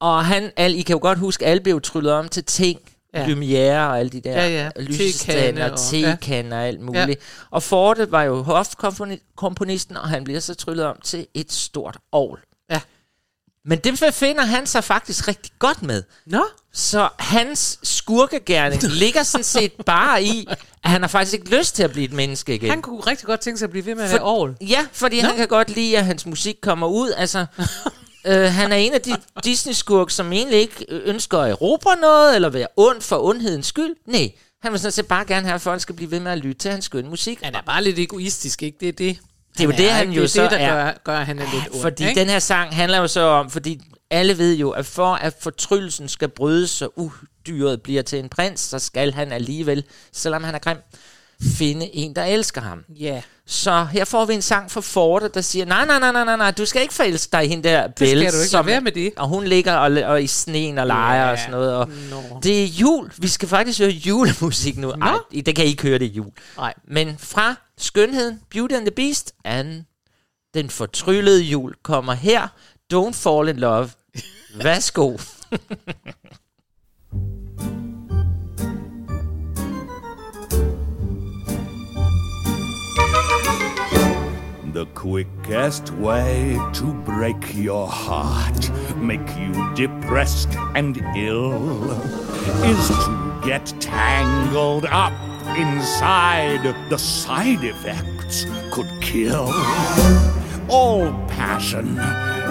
[0.00, 2.80] Og han, al, I kan jo godt huske, alle blev tryllet om til ting,
[3.14, 3.20] Ja.
[3.20, 3.26] ja.
[3.26, 4.70] Lumière og alle de der Ja, ja.
[4.82, 7.08] lysestander, Tekande og- tekande og alt muligt.
[7.08, 7.14] Ja.
[7.50, 12.40] Og Forte var jo hofkomponisten, og han bliver så tryllet om til et stort ovl.
[13.64, 16.02] Men det befinder han sig faktisk rigtig godt med.
[16.26, 16.44] Nå.
[16.72, 20.48] Så hans skurkegærning ligger sådan set bare i,
[20.84, 22.70] at han har faktisk ikke lyst til at blive et menneske igen.
[22.70, 24.56] Han kunne rigtig godt tænke sig at blive ved med at være ovl.
[24.60, 27.12] Ja, fordi han kan godt lide, at hans musik kommer ud.
[27.16, 27.46] Altså,
[28.26, 32.48] øh, han er en af de Disney-skurk, som egentlig ikke ønsker at erobre noget, eller
[32.48, 33.94] være ond for ondhedens skyld.
[34.06, 34.30] Nej,
[34.62, 36.58] han vil sådan set bare gerne have, at folk skal blive ved med at lytte
[36.60, 37.38] til hans skønne musik.
[37.42, 38.76] Han er bare lidt egoistisk, ikke?
[38.80, 39.18] Det er det.
[39.58, 40.84] Det er jo det, han jo det så det, der er.
[40.84, 41.82] gør, gør, han er lidt ond.
[41.82, 42.20] Fordi ikke?
[42.20, 43.80] den her sang handler jo så om, fordi
[44.10, 48.60] alle ved jo, at for at fortryllelsen skal brydes, så udyret bliver til en prins,
[48.60, 50.76] så skal han alligevel, selvom han er grim,
[51.56, 52.84] finde en, der elsker ham.
[53.00, 53.22] Ja.
[53.46, 56.36] Så her får vi en sang fra Forte, der siger, nej, nej, nej, nej, nej,
[56.36, 58.30] nej, du skal ikke forelske dig i hende der skal Belle.
[58.30, 58.52] du ikke.
[58.52, 59.12] Lad være med det.
[59.16, 61.30] Og hun ligger og, og i sneen og leger Ja.
[61.30, 61.74] og sådan noget.
[61.74, 62.40] Og Nå.
[62.42, 63.12] det er jul.
[63.18, 64.90] Vi skal faktisk høre julemusik nu.
[64.90, 65.14] Ej,
[65.46, 66.30] det kan I ikke høre det er jul.
[66.56, 66.74] Nej.
[66.88, 69.84] Men fra Skønheden, Beauty and the Beast, and
[70.54, 72.48] Den fortryllede jul kommer her.
[72.92, 73.90] Don't fall in love.
[74.54, 75.18] Værsgo.
[84.74, 91.90] The quickest way to break your heart, make you depressed and ill,
[92.64, 95.12] is to get tangled up
[95.56, 96.74] inside.
[96.90, 99.52] The side effects could kill.
[100.68, 101.98] All passion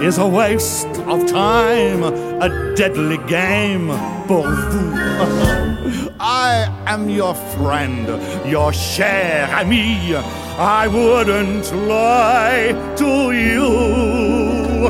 [0.01, 3.87] is a waste of time, a deadly game,
[4.27, 5.67] pour vous.
[6.19, 8.07] I am your friend,
[8.45, 10.15] your cher ami.
[10.57, 14.87] I wouldn't lie to you.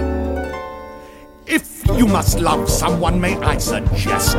[1.45, 4.37] If you must love someone, may I suggest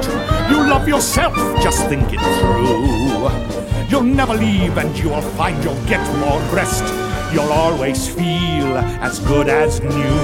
[0.50, 3.57] you love yourself, just think it through.
[3.88, 6.84] You'll never leave and you'll find you'll get more rest.
[7.32, 10.18] You'll always feel as good as new.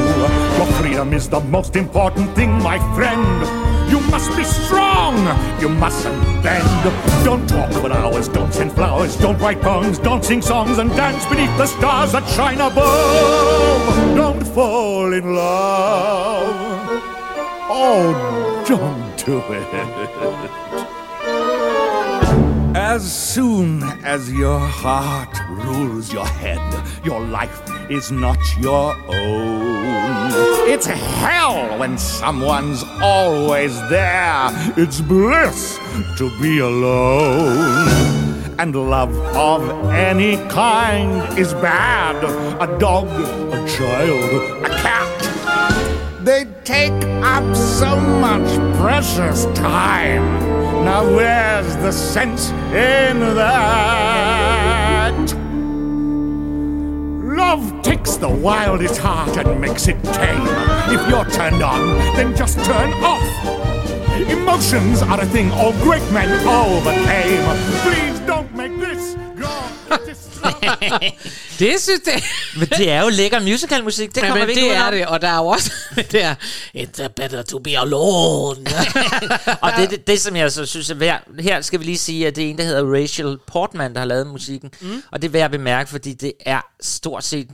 [0.58, 3.64] Your freedom is the most important thing, my friend.
[3.90, 5.16] You must be strong.
[5.60, 7.24] You mustn't bend.
[7.24, 8.28] Don't talk for hours.
[8.28, 9.16] Don't send flowers.
[9.16, 9.98] Don't write poems.
[9.98, 14.14] Don't sing songs and dance beneath the stars that shine above.
[14.14, 17.02] Don't fall in love.
[17.70, 20.60] Oh, don't do it.
[22.94, 26.62] As soon as your heart rules your head,
[27.04, 30.30] your life is not your own.
[30.70, 34.46] It's hell when someone's always there.
[34.76, 35.76] It's bliss
[36.18, 37.88] to be alone.
[38.60, 42.22] And love of any kind is bad.
[42.62, 46.24] A dog, a child, a cat.
[46.24, 46.92] They take
[47.24, 48.46] up so much
[48.78, 50.53] precious time.
[50.84, 55.14] Now where's the sense in that?
[57.22, 60.46] Love takes the wildest heart and makes it tame.
[60.92, 63.24] If you're turned on, then just turn off.
[64.28, 67.42] Emotions are a thing all great men overcame.
[67.82, 68.53] Please don't.
[71.58, 72.22] Det synes jeg...
[72.56, 75.22] Men det er jo lækker musicalmusik, det kommer Ja, vi ikke det er det, og
[75.22, 75.72] der er jo også
[76.12, 76.34] det er,
[76.76, 78.66] It's better to be alone.
[79.62, 82.26] Og det, det, det, som jeg så synes er værd, her skal vi lige sige,
[82.26, 84.70] at det er en, der hedder Rachel Portman, der har lavet musikken.
[84.80, 85.02] Mm.
[85.12, 87.48] Og det er værd at bemærke, fordi det er stort set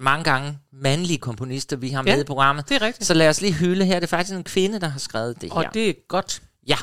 [0.00, 2.68] mange gange mandlige komponister, vi har med Ja, i programmet.
[2.68, 3.06] det er rigtigt.
[3.06, 3.94] Så lad os lige hylde her.
[3.94, 5.70] Det er faktisk en kvinde, der har skrevet det og her.
[5.70, 6.42] det er godt.
[6.68, 6.76] Ja.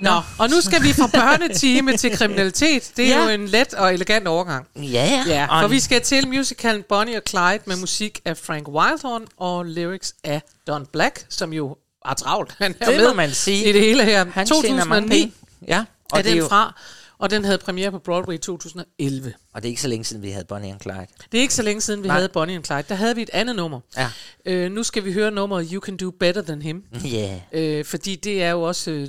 [0.00, 2.92] Nå, og nu skal vi fra børnetime til kriminalitet.
[2.96, 3.24] Det er Ja.
[3.24, 4.66] jo en let og elegant overgang.
[4.76, 5.24] Ja, ja.
[5.26, 9.26] Ja, Og for vi skal til musicalen Bonnie og Clyde med musik af Frank Wildhorn
[9.36, 12.54] og lyrics af Don Black, som jo er travlt.
[12.58, 13.68] Han er Det med må man sige.
[13.68, 14.24] i det hele her.
[14.30, 15.32] Han tjener mange 2009 penge.
[15.68, 16.80] Ja, og er det den jo- fra,
[17.18, 19.32] og den havde premiere på Broadway i 2011.
[19.54, 21.06] Og det er ikke så længe siden, vi havde Bonnie and Clyde.
[21.32, 22.16] Det er ikke så længe siden, vi Nej.
[22.16, 22.82] havde Bonnie and Clyde.
[22.88, 23.80] Der havde vi et andet nummer.
[23.96, 24.08] Ja.
[24.46, 26.82] Øh, nu skal vi høre nummeret You Can Do Better Than Him.
[27.04, 27.40] Ja.
[27.52, 28.90] Øh, fordi det er jo også...
[28.90, 29.08] Øh,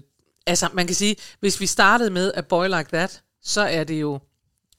[0.49, 4.01] altså, man kan sige, hvis vi startede med A Boy Like That, så er det
[4.01, 4.19] jo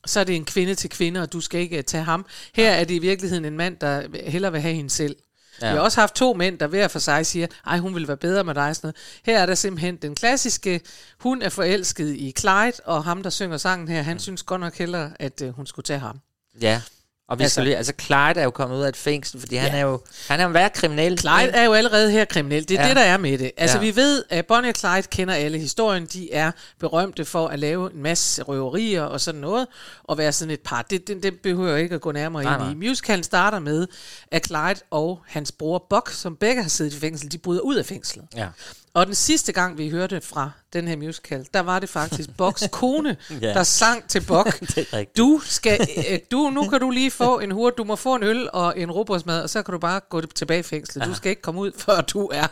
[0.07, 2.27] så er det en kvinde til kvinde, og du skal ikke øh, tage ham.
[2.55, 5.17] Her er det i virkeligheden en mand, der hellere vil have hende selv.
[5.63, 5.71] Ja.
[5.71, 8.17] Vi har også haft to mænd, der hver for sig siger, ej, hun vil være
[8.17, 8.77] bedre med dig.
[8.77, 8.97] Sådan noget.
[9.25, 10.81] Her er der simpelthen den klassiske,
[11.19, 14.75] hun er forelsket i Clyde, og ham, der synger sangen her, han synes godt nok
[14.75, 16.21] hellere, at øh, hun skulle tage ham.
[16.61, 16.83] Ja.
[17.31, 19.57] Og vi Altså- skal lige, altså Clyde er jo kommet ud af et fængsel, fordi
[19.57, 19.79] han Ja.
[19.79, 21.19] er jo, han er jo været kriminel.
[21.19, 22.69] Clyde er jo allerede her kriminel.
[22.69, 22.89] Det er Ja.
[22.89, 23.51] det, der er med det.
[23.57, 23.83] Altså, ja.
[23.85, 26.07] vi ved, at Bonnie og Clyde kender alle historien.
[26.07, 26.51] De er
[26.81, 29.67] berømte for at lave en masse røverier og sådan noget,
[30.05, 30.83] og være sådan et par.
[30.83, 32.73] Det, det, det behøver jeg ikke at gå nærmere Nej, ind nej.
[32.73, 32.89] i.
[32.89, 33.87] Musicalen starter med,
[34.33, 37.77] at Clyde og hans bror Buck, som begge har siddet i fængsel, de bryder ud
[37.77, 38.25] af fængslet.
[38.37, 38.47] Ja.
[38.95, 42.65] Og den sidste gang, vi hørte fra den her musical, der var det faktisk Bucks
[42.73, 43.37] kone, Ja.
[43.53, 45.17] der sang til rigtigt.
[45.17, 48.23] Du skal, øh, du, nu kan du lige få en hurtig, du må få en
[48.23, 51.07] øl og en robrødsmad, og så kan du bare gå tilbage i fængslet.
[51.07, 52.47] Du skal ikke komme ud, før du er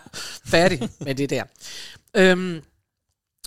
[0.47, 1.45] færdig med det der.
[2.15, 2.63] Øhm,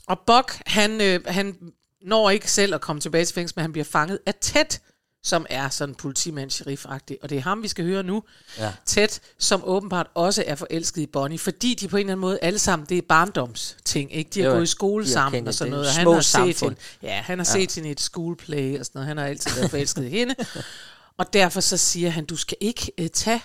[0.07, 1.57] og Buck, han, øh, han
[2.01, 4.79] når ikke selv at komme tilbage til fængsel, men han bliver fanget af Ted,
[5.23, 8.23] som er sådan politimand sheriff og det er ham, vi skal høre nu.
[8.57, 8.73] Ja.
[8.85, 12.39] Ted, som åbenbart også er forelsket i Bonnie, fordi de på en eller anden måde
[12.41, 14.29] alle sammen, det er barndomsting, ikke?
[14.33, 16.75] De har Jo, gået i skole sammen og sådan noget, og han har set hende,
[17.01, 19.69] ja, han har set hende i et schoolplay og sådan noget, han har altid været
[19.69, 20.35] forelsket i hende,
[21.17, 23.41] og derfor så siger han, du skal ikke uh, tage,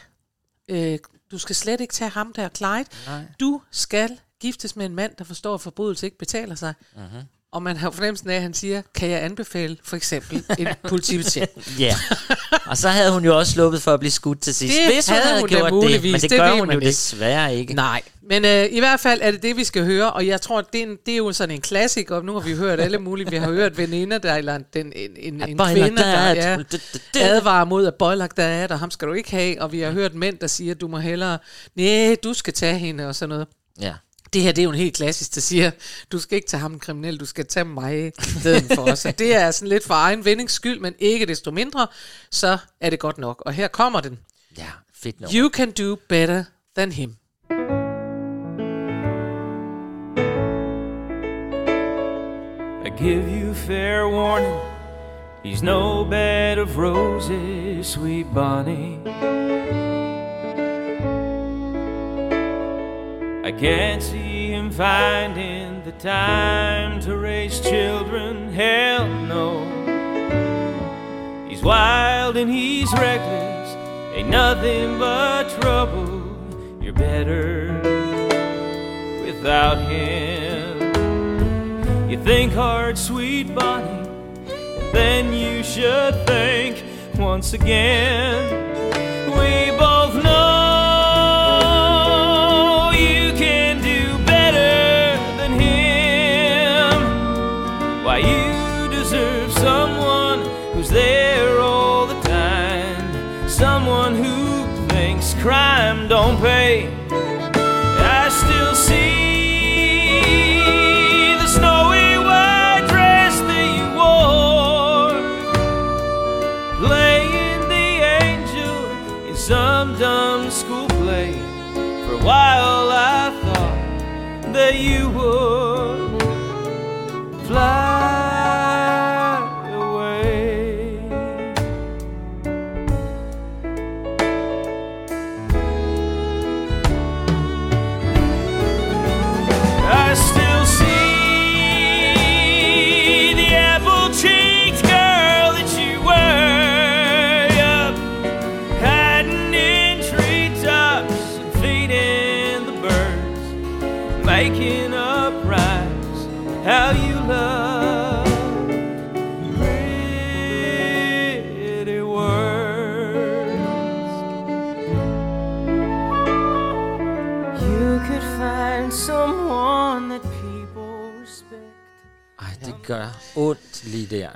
[0.72, 0.96] uh,
[1.30, 3.22] du skal slet ikke tage ham der, Clyde, Nej.
[3.40, 6.74] du skal giftes med en mand, der forstår, at forbrydelse ikke betaler sig.
[6.96, 7.35] Uh-huh.
[7.56, 11.78] Og man har fornemmelsen af, at han siger, kan jeg anbefale for eksempel en politibetjent?
[11.80, 11.94] Ja.
[12.66, 14.76] Og så havde hun jo også sluppet for at blive skudt til sidst.
[14.76, 16.86] Det Hvis hun havde havde hun gjort det, men det, Det gør hun jo ikke.
[16.86, 17.74] desværre ikke.
[17.74, 20.60] Nej, men øh, i hvert fald er det det, vi skal høre, og jeg tror,
[20.60, 22.98] det er, en, det er jo sådan en klassik, og nu har vi hørt alle
[22.98, 26.58] mulige, vi har hørt veninder, der, eller den, en, en, en kvinde, der ja,
[27.20, 29.90] advarer mod, at boy like that, og ham skal du ikke have, og vi har
[29.90, 31.38] hørt mænd, der siger, du må hellere,
[31.76, 33.46] nej, du skal tage hende, og sådan noget.
[33.80, 33.92] Ja.
[34.32, 35.70] Det her, det er jo en helt klassisk, der siger,
[36.12, 39.04] du skal ikke tage ham en kriminel, du skal tage mig stedet for os.
[39.04, 41.86] Og det er sådan lidt for egen vindings skyld, men ikke desto mindre,
[42.30, 43.42] så er det godt nok.
[43.46, 44.18] Og her kommer den.
[44.58, 45.40] Ja, fedt nummer.
[45.40, 46.44] You can do better
[46.76, 47.16] than him.
[52.86, 54.60] I give you fair warning.
[55.44, 59.95] He's no bed of roses, sweet Bonnie.
[63.46, 68.52] I can't see him finding the time to raise children.
[68.52, 69.62] Hell no.
[71.48, 73.76] He's wild and he's reckless.
[74.16, 76.24] Ain't nothing but trouble.
[76.82, 77.72] You're better
[79.24, 80.80] without him.
[82.10, 84.08] You think hard, sweet Bonnie,
[84.92, 86.82] then you should think
[87.16, 88.66] once again.
[89.38, 90.05] We both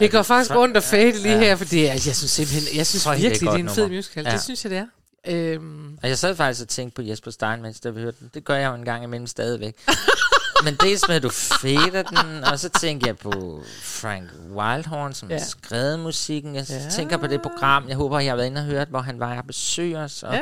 [0.01, 2.77] Det går faktisk For- ondt at fade lige her, for det er, jeg synes simpelthen,
[2.77, 4.25] jeg synes virkelig, det er en fed musical.
[4.25, 4.87] Det synes jeg, det er.
[5.27, 8.31] Øhm, Og jeg sad faktisk og tænkte på Jesper Stein, mens vi hørte den.
[8.35, 9.75] Det gør jeg jo en gang imellem stadigvæk.
[10.65, 14.25] Men dels med, at du fader den, og så tænker jeg på Frank
[14.55, 15.39] Wildhorn, som ja.
[15.39, 16.55] Har skrevet musikken.
[16.55, 16.89] Jeg ja.
[16.91, 19.37] tænker på det program, jeg håber, jeg har været inde og hørt, hvor han var
[19.39, 20.23] og besøg os.
[20.23, 20.41] Og, Ja.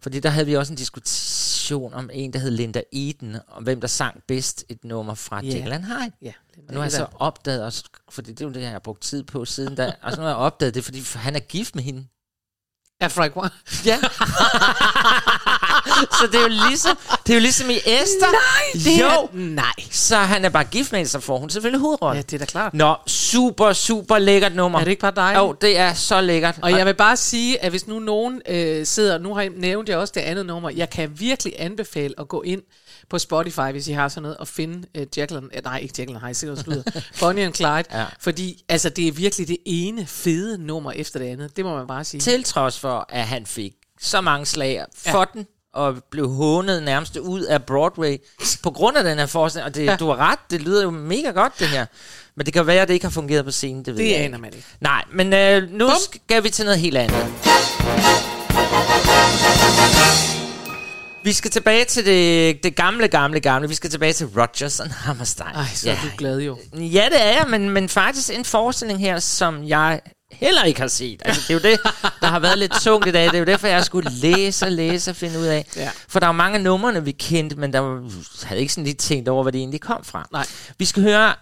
[0.00, 1.12] Fordi der havde vi også en diskussion
[1.74, 5.54] om en, der hed Linda Eden, om hvem der sang bedst et nummer fra yeah.
[5.54, 6.32] Jekyll Hyde.
[6.68, 9.02] Og nu har jeg så opdaget også, fordi det er jo det, jeg har brugt
[9.02, 11.74] tid på siden da, og så nu har jeg opdaget det, fordi han er gift
[11.74, 12.06] med hende.
[13.00, 13.50] Er Frank Wildhorn?
[13.84, 13.98] Ja.
[16.18, 18.30] så det er jo ligesom, det er jo ligesom i Esther.
[18.30, 19.06] Nej, det jo.
[19.06, 19.72] er, nej.
[19.90, 22.16] Så han er bare gift med så får hun selvfølgelig hovedrollen.
[22.16, 22.74] Ja, det er da klart.
[22.74, 24.78] Nå, super, super lækkert nummer.
[24.78, 25.40] Er det ikke bare dejligt?
[25.42, 26.58] Jo, det er så lækkert.
[26.62, 29.88] Og jeg vil bare sige, at hvis nu nogen øh, sidder, nu har jeg nævnt
[29.88, 32.62] jeg også det andet nummer, jeg kan virkelig anbefale at gå ind
[33.10, 36.20] på Spotify, hvis I har sådan noget, og finde øh, Jacqueline, øh, nej ikke Jacqueline,
[36.20, 36.82] har sikkert slutter,
[37.20, 38.04] Bonnie and Clyde, Ja.
[38.20, 41.86] fordi altså, det er virkelig det ene fede nummer efter det andet, det må man
[41.86, 42.20] bare sige.
[42.20, 47.16] Til trods for, at han fik så mange slag for den, og blev hånet nærmest
[47.16, 48.16] ud af Broadway,
[48.62, 49.66] på grund af den her forestilling.
[49.66, 49.90] Og det, Ja.
[49.90, 49.96] ja.
[49.96, 51.86] du har ret, det lyder jo mega godt, det her.
[52.36, 54.18] Men det kan være, at det ikke har fungeret på scenen, det ved det jeg
[54.18, 54.38] aner ikke.
[54.38, 54.66] man ikke.
[54.80, 55.94] Nej, men øh, nu Bum.
[56.12, 57.26] skal vi til noget helt andet.
[61.24, 63.68] Vi skal tilbage til det, det gamle, gamle, gamle.
[63.68, 65.54] Vi skal tilbage til Rodgers og Hammerstein.
[65.54, 66.58] Ej, så er du glad jo.
[66.74, 70.00] Ja, det er jeg, men, men faktisk en forestilling her, som jeg
[70.32, 71.22] heller ikke har set.
[71.24, 71.80] Altså, det er jo det,
[72.20, 73.24] der har været lidt tungt i dag.
[73.24, 75.66] Det er jo derfor, jeg skulle læse og læse og finde ud af.
[75.76, 75.90] Ja.
[76.08, 78.10] For der er jo mange af numrene, vi kendte, men der var,
[78.44, 80.28] havde ikke sådan lige tænkt over, hvad det egentlig kom fra.
[80.32, 80.46] Nej.
[80.78, 81.34] Vi skal høre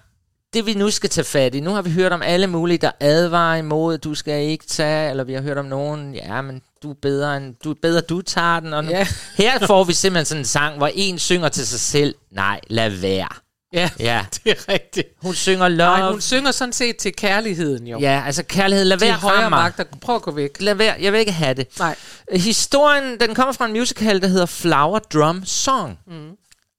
[0.53, 1.61] det, vi nu skal tage fat i.
[1.61, 5.25] Nu har vi hørt om alle mulige, der advarer imod, du skal ikke tage, eller
[5.25, 8.23] vi har hørt om nogen, ja, men du er bedre, end, du er bedre, du
[8.23, 8.75] tager den.
[8.75, 9.07] Og nu, Ja.
[9.37, 12.91] Her får vi simpelthen sådan en sang, hvor en synger til sig selv, nej, lad
[12.91, 13.29] være.
[13.73, 15.09] Ja, Ja, det er rigtigt.
[15.23, 15.99] hun synger love.
[15.99, 17.99] Nej, hun synger sådan set til kærligheden jo.
[18.01, 19.85] Ja, altså kærlighed, lad være højere magter.
[20.01, 20.51] Prøv at gå væk.
[20.61, 21.67] Lad være, jeg vil ikke have det.
[21.79, 21.97] Nej.
[22.33, 25.99] Historien, den kommer fra en musical, der hedder Flower Drum Song.
[26.07, 26.31] Mm.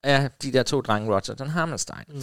[0.04, 2.04] Af de der to drenge, Roger og Hammerstein.
[2.10, 2.22] Mm.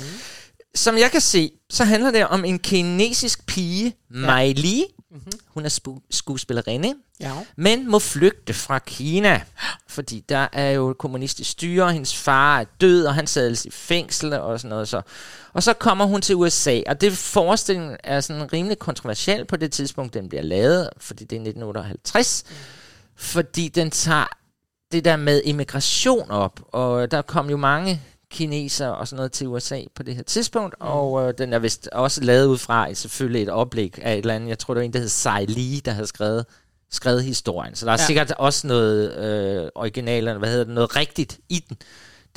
[0.75, 4.85] Som jeg kan se, så handler det om en kinesisk pige, Mai Li.
[5.11, 5.33] Mm-hmm.
[5.47, 7.33] Hun er spu- skuespillerinde, Ja.
[7.57, 9.43] men må flygte fra Kina.
[9.89, 13.71] Fordi der er jo kommunistisk styre, og hendes far er død, og han sad i
[13.71, 14.89] fængsel og sådan noget.
[14.89, 15.03] Så.
[15.53, 19.73] Og så kommer hun til USA, og det forestilling er sådan rimelig kontroversiel på det
[19.73, 22.45] tidspunkt, den bliver lavet, fordi det er 1958.
[22.49, 22.55] Mm.
[23.17, 24.27] Fordi den tager
[24.93, 29.47] det der med immigration op, og der kom jo mange kineser og sådan noget til
[29.47, 30.87] USA på det her tidspunkt, mm.
[30.87, 34.19] og øh, den er vist også lavet ud fra et, selvfølgelig et oplæg af et
[34.19, 36.47] eller andet, jeg tror det var en, der hed Sai Li, der havde skrevet,
[36.91, 37.75] skrevet historien.
[37.75, 38.07] Så der er ja.
[38.07, 41.77] sikkert også noget øh, original, eller hvad hedder det, noget rigtigt i den.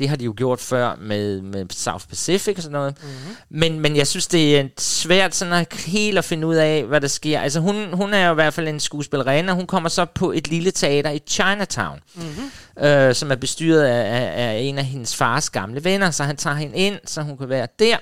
[0.01, 2.95] Det har de jo gjort før med, med South Pacific og sådan noget.
[3.01, 3.35] Mm-hmm.
[3.49, 7.01] Men, men jeg synes, det er svært sådan at helt at finde ud af, hvad
[7.01, 7.39] der sker.
[7.39, 10.31] Altså hun, hun er jo i hvert fald en skuespillerinde, og hun kommer så på
[10.31, 12.85] et lille teater i Chinatown, mm-hmm.
[12.85, 16.37] øh, som er bestyret af, af, af en af hendes fars gamle venner, så han
[16.37, 17.97] tager hende ind, så hun kan være der.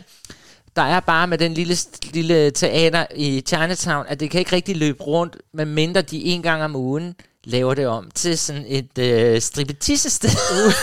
[0.76, 1.76] Der er bare med den lille,
[2.14, 6.64] lille teater i Chinatown, at det kan ikke rigtig løbe rundt, medmindre de en gang
[6.64, 7.16] om ugen
[7.50, 10.30] laver det om til sådan et øh, stripetissested.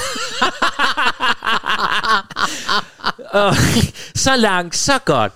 [3.32, 3.54] og
[4.14, 5.32] så langt, så godt.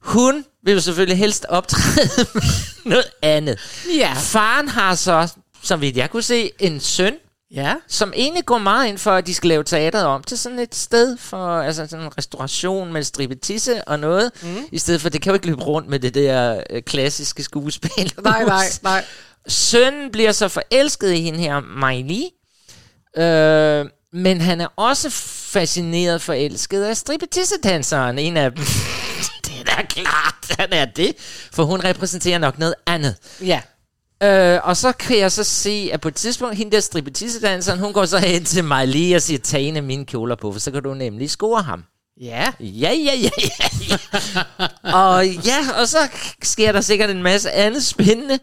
[0.00, 2.42] Hun vil jo selvfølgelig helst optræde med
[2.84, 3.58] noget andet.
[3.98, 4.12] Ja.
[4.16, 7.14] Faren har så, som vidt jeg kunne se, en søn,
[7.50, 7.74] Ja.
[7.88, 10.74] som egentlig går meget ind for, at de skal lave teateret om til sådan et
[10.74, 14.56] sted for altså sådan en restauration med stripetisse og noget, mm.
[14.72, 18.12] i stedet for, det kan jo ikke løbe rundt med det der øh, klassiske skuespil.
[18.22, 19.04] Nej, nej, nej.
[19.48, 22.22] Sønnen bliver så forelsket i hende her, Miley,
[23.16, 28.64] øh, men han er også fascineret forelsket af stripetissedanseren, en af dem.
[29.44, 31.14] det er da klart, han er det,
[31.52, 33.16] for hun repræsenterer nok noget andet.
[33.40, 33.60] Ja.
[34.22, 37.92] Øh, og så kan jeg så se, at på et tidspunkt, hende der stripetissedanseren, hun
[37.92, 40.70] går så hen til lige og siger, tag en af mine kjoler på, for så
[40.70, 41.84] kan du nemlig score ham.
[42.20, 42.52] Ja.
[42.60, 43.96] Ja, ja, ja, ja, ja.
[44.82, 45.98] og ja, og så
[46.42, 48.38] sker der sikkert en masse andet spændende.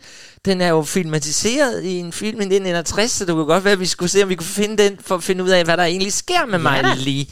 [0.45, 3.79] Den er jo filmatiseret i en film i 1961, så det kunne godt være, at
[3.79, 5.83] vi skulle se, om vi kunne finde den, for at finde ud af, hvad der
[5.83, 6.93] egentlig sker med mig da.
[6.97, 7.27] lige.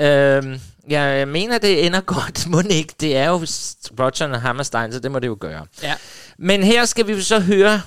[0.00, 2.46] Øhm, jeg mener, det ender godt.
[2.50, 2.94] Må ikke.
[3.00, 3.46] Det er jo
[4.00, 5.66] Roger og Hammerstein, så det må det jo gøre.
[5.82, 5.94] Ja.
[6.38, 7.82] Men her skal vi så høre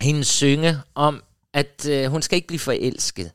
[0.00, 1.22] hende synge om,
[1.54, 3.30] at øh, hun skal ikke blive forelsket.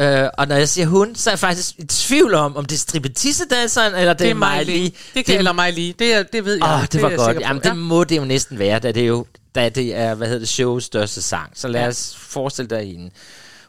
[0.00, 2.74] Øh, og når jeg siger hun, så er jeg faktisk i tvivl om, om det
[2.74, 4.92] er stripetissedanseren, eller det, Det er mig lige.
[5.14, 5.94] Det kan eller mig lige.
[5.98, 6.64] Det, er, det ved jeg.
[6.64, 7.40] Åh, oh, det var er jeg godt.
[7.40, 10.26] Jamen, det må det jo næsten være, da det er jo da det er, hvad
[10.26, 11.50] hedder det, shows største sang.
[11.54, 11.88] Så lad Ja.
[11.88, 13.10] os forestille dig hende.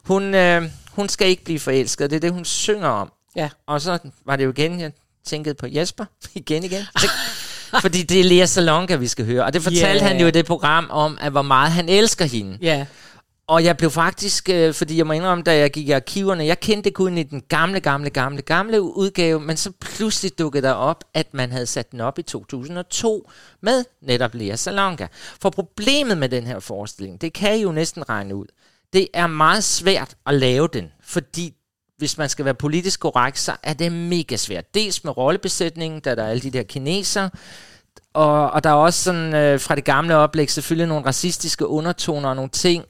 [0.03, 3.11] Hun, øh, hun skal ikke blive forelsket, det er det, hun synger om.
[3.35, 3.49] Ja.
[3.67, 4.91] Og så var det jo igen, jeg
[5.27, 6.05] tænkede på Jesper.
[6.35, 6.83] igen, igen.
[7.81, 9.43] Fordi det er Lea Salonga, vi skal høre.
[9.45, 10.07] Og det fortalte Ja.
[10.07, 12.57] han jo i det program om, at hvor meget han elsker hende.
[12.61, 12.85] Ja.
[13.47, 16.59] Og jeg blev faktisk, øh, fordi jeg må indrømme, da jeg gik i arkiverne, jeg
[16.59, 21.03] kendte kun i den gamle, gamle, gamle, gamle udgave, men så pludselig dukkede der op,
[21.13, 23.29] at man havde sat den op i 2002
[23.61, 25.07] med netop Lea Salonga.
[25.41, 28.45] For problemet med den her forestilling, det kan I jo næsten regne ud,
[28.93, 31.53] det er meget svært at lave den, fordi
[31.97, 34.73] hvis man skal være politisk korrekt, så er det mega svært.
[34.73, 37.29] Dels med rollebesætningen, da der er alle de der kineser,
[38.13, 42.29] og, og der er også sådan øh, fra det gamle oplæg selvfølgelig nogle racistiske undertoner
[42.29, 42.85] og nogle ting,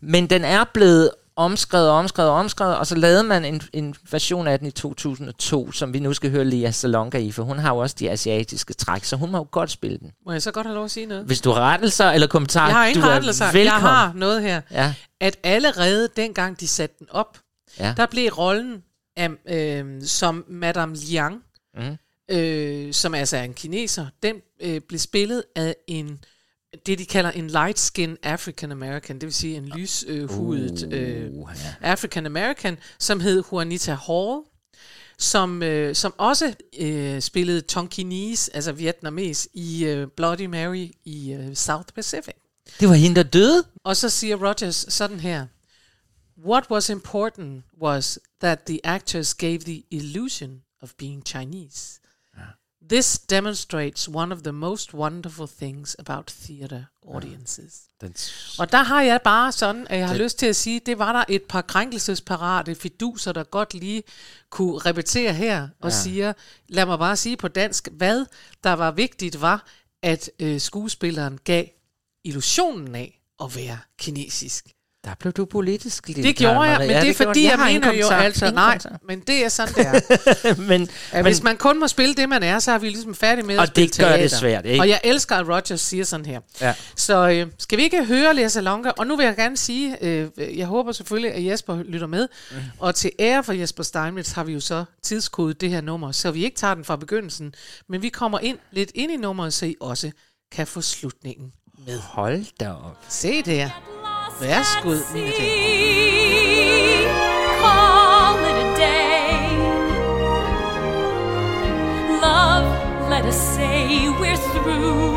[0.00, 4.58] men den er blevet omskrevet, omskrevet, omskrevet, og så lavede man en, en version af
[4.58, 7.78] den i 2002, som vi nu skal høre Lea Salonga i, for hun har jo
[7.78, 10.12] også de asiatiske træk, så hun må jo godt spille den.
[10.26, 11.24] Må jeg så godt have lov at sige noget?
[11.24, 13.44] Hvis du har rettelser eller kommentarer, Jeg har ingen du er rettelser.
[13.52, 13.66] velkommen.
[13.66, 14.60] Jeg har noget her.
[14.70, 17.38] Ja, At allerede dengang de satte den op,
[17.78, 17.94] ja.
[17.96, 18.82] der blev rollen
[19.16, 21.42] af, øh, som Madame Liang,
[21.78, 21.96] Mm.
[22.36, 26.18] øh, som altså er en kineser, den øh, blev spillet af en
[26.86, 31.50] det de kalder en light skin African American, det vil sige en lyshudet øh, Uh,
[31.64, 31.74] ja.
[31.80, 34.40] African American, som hed Juanita Hall,
[35.18, 41.54] som, øh, som også øh, spillede Tonkinese, altså vietnames, i øh, Bloody Mary i øh,
[41.54, 42.34] South Pacific.
[42.80, 43.64] Det var hende, der døde?
[43.84, 45.46] Og så siger Rogers sådan her.
[46.46, 52.00] What was important was that the actors gave the illusion of being Chinese.
[52.90, 57.82] This demonstrates one of the most wonderful things about theater audiences.
[58.00, 58.14] Den
[58.58, 61.12] Og der har jeg bare sådan, at jeg har lyst til at sige, det var
[61.12, 64.02] der et par krænkelsesparate fiduser, der godt lige
[64.50, 65.96] kunne repetere her, og ja.
[65.96, 66.32] siger,
[66.68, 68.26] lad mig bare sige på dansk, hvad
[68.64, 69.66] der var vigtigt var,
[70.02, 71.64] at øh, skuespilleren gav
[72.24, 74.75] illusionen af at være kinesisk.
[75.06, 76.08] Der blev du politisk.
[76.08, 78.78] lille Det gjorde jeg, men Ja, det er fordi, jeg, ingen mener jo altså, nej,
[79.08, 80.54] men det er sådan, det er.
[80.68, 83.14] men, At men, hvis man kun må spille det, man er, så er vi ligesom
[83.14, 84.80] færdige med at Og spille det gør det svært, ikke?
[84.80, 86.40] Og jeg elsker, at Rogers siger sådan her.
[86.60, 86.74] Ja.
[86.96, 88.90] Så øh, skal vi ikke høre Lea Salonga?
[88.90, 90.28] Og nu vil jeg gerne sige, øh,
[90.58, 92.28] jeg håber selvfølgelig, at Jesper lytter med.
[92.50, 92.56] Mm.
[92.78, 96.30] Og til ære for Jesper Steinmetz har vi jo så tidskodet det her nummer, så
[96.30, 97.54] vi ikke tager den fra begyndelsen.
[97.88, 100.10] Men vi kommer ind lidt ind i nummeret, så I også
[100.52, 101.52] kan få slutningen
[101.86, 101.98] med.
[101.98, 102.98] Hold da op.
[103.08, 103.95] Se der.
[104.40, 107.06] Værsgo, mine ting.
[107.62, 109.48] Call it a day.
[112.20, 112.68] Love,
[113.08, 115.16] let us say we're through.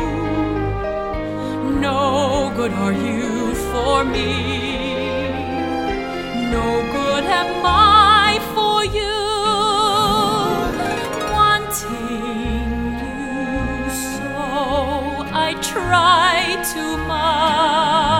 [1.86, 4.32] No good are you for me.
[6.56, 6.66] No
[6.96, 9.18] good am I for you.
[11.36, 14.32] Wanting you so,
[15.46, 16.36] I try
[16.72, 18.19] to much.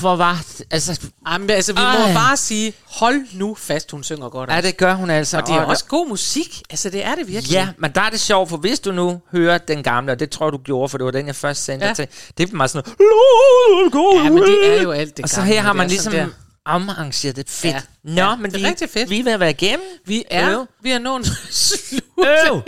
[0.00, 0.44] Hvor var...
[0.70, 1.00] Altså,
[1.32, 2.14] Jamen, altså, vi må Ej.
[2.14, 4.50] bare sige, hold nu fast, hun synger godt.
[4.50, 4.66] ja, altså.
[4.70, 5.36] det gør hun altså.
[5.36, 6.62] Og det er også god musik.
[6.70, 7.52] Altså, det er det virkelig.
[7.52, 10.30] Ja, men der er det sjovt, for hvis du nu hører den gamle, og det
[10.30, 11.88] tror jeg, du gjorde, for det var den, jeg først sendte Ja.
[11.88, 11.94] ja.
[11.94, 15.36] til, det er meget sådan noget, Ja, men det er jo alt det Og så
[15.36, 16.32] gamle, her har det man er ligesom sådan
[16.64, 17.74] omarrangeret det fedt.
[17.74, 17.80] Ja.
[18.04, 19.10] Nå, Ja, men det er vi, rigtig fedt.
[19.10, 19.86] vi er ved at være igennem.
[20.06, 20.66] Vi er, Øv.
[20.82, 21.26] vi er nået.
[22.48, 22.62] Øv.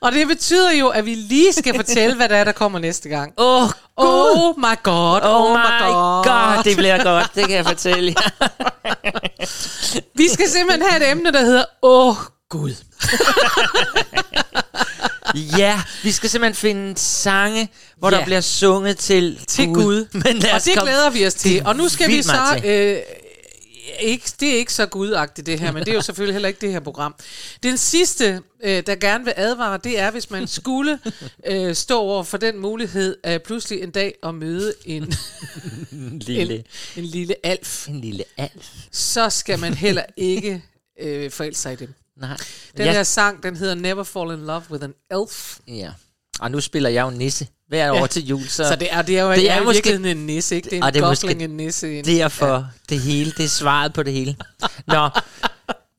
[0.00, 3.08] Og det betyder jo, at vi lige skal fortælle, hvad der er, der kommer næste
[3.08, 3.32] gang.
[3.38, 5.92] Åh, oh, Oh my god, Oh, my
[6.24, 6.64] god.
[6.64, 8.48] det bliver godt, det kan jeg fortælle jer.
[10.14, 12.16] Vi skal simpelthen have et emne, der hedder Åh oh,
[12.50, 12.74] Gud.
[15.58, 17.68] ja, vi skal simpelthen finde sange,
[17.98, 18.16] hvor Ja.
[18.18, 20.06] der bliver sunget til, Til Gud.
[20.12, 21.62] Men lad Og det komme- glæder vi os til.
[21.64, 22.60] Og nu skal vi så...
[22.64, 22.96] Øh,
[24.00, 26.60] ikke, det er ikke så gudagtigt det her, men det er jo selvfølgelig heller ikke
[26.60, 27.14] det her program.
[27.62, 30.98] Den sidste, øh, der gerne vil advare, det er, hvis man skulle
[31.46, 35.02] øh, stå over for den mulighed af pludselig en dag at møde en,
[36.28, 36.64] lille, en,
[36.96, 38.74] en lille alf, en lille alf.
[38.90, 40.62] så skal man heller ikke
[41.00, 41.94] øh, forelske sig i dem.
[42.16, 42.36] Nej.
[42.76, 45.58] Den ja, her sang, den hedder Never Fall in Love with an Elf.
[45.68, 45.92] ja.
[46.40, 49.18] Og nu spiller jeg jo nisse hver år til jul, så, Så det er, det
[49.18, 50.64] er jo Det det er er, måske- en nisse, ikke?
[50.66, 51.98] Det er en Og det er gosling, en nisse.
[51.98, 52.62] En, derfor ja.
[52.88, 54.36] det hele, det er svaret på det hele.
[54.86, 55.08] Nå,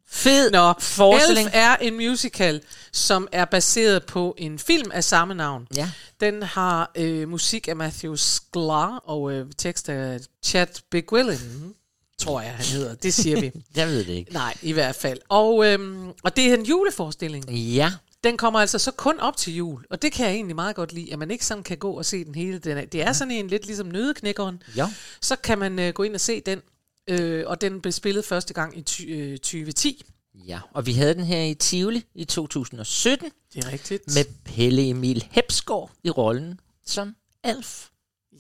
[0.09, 1.45] fed Nå, forestilling.
[1.47, 2.61] Elf er en musical,
[2.93, 5.67] som er baseret på en film af samme navn.
[5.75, 5.89] Ja.
[6.19, 11.73] Den har øh, musik af Matthew Sklar og øh, tekst af Chad Bigwillen,
[12.19, 12.95] tror jeg, han hedder.
[12.95, 13.51] Det siger vi.
[13.75, 14.33] Jeg ved det ikke.
[14.33, 15.19] Nej, i hvert fald.
[15.29, 17.49] Og, øhm, og det er en juleforestilling.
[17.51, 17.91] Ja,
[18.23, 20.93] Den kommer altså så kun op til jul, og det kan jeg egentlig meget godt
[20.93, 22.57] lide, at man ikke sådan kan gå og se den hele.
[22.59, 24.63] Den er, det er sådan en lidt ligesom nødeknækkeren.
[24.75, 24.93] Ja.
[25.21, 26.61] Så kan man øh, gå ind og se den,
[27.09, 30.05] øh, og den blev spillet første gang i ty, øh, 2010.
[30.47, 30.59] ja.
[30.73, 34.03] Og vi havde den her i Tivoli i 2017 Det er rigtigt.
[34.15, 37.87] med Pelle Emil Hepsgaard i rollen som Alf.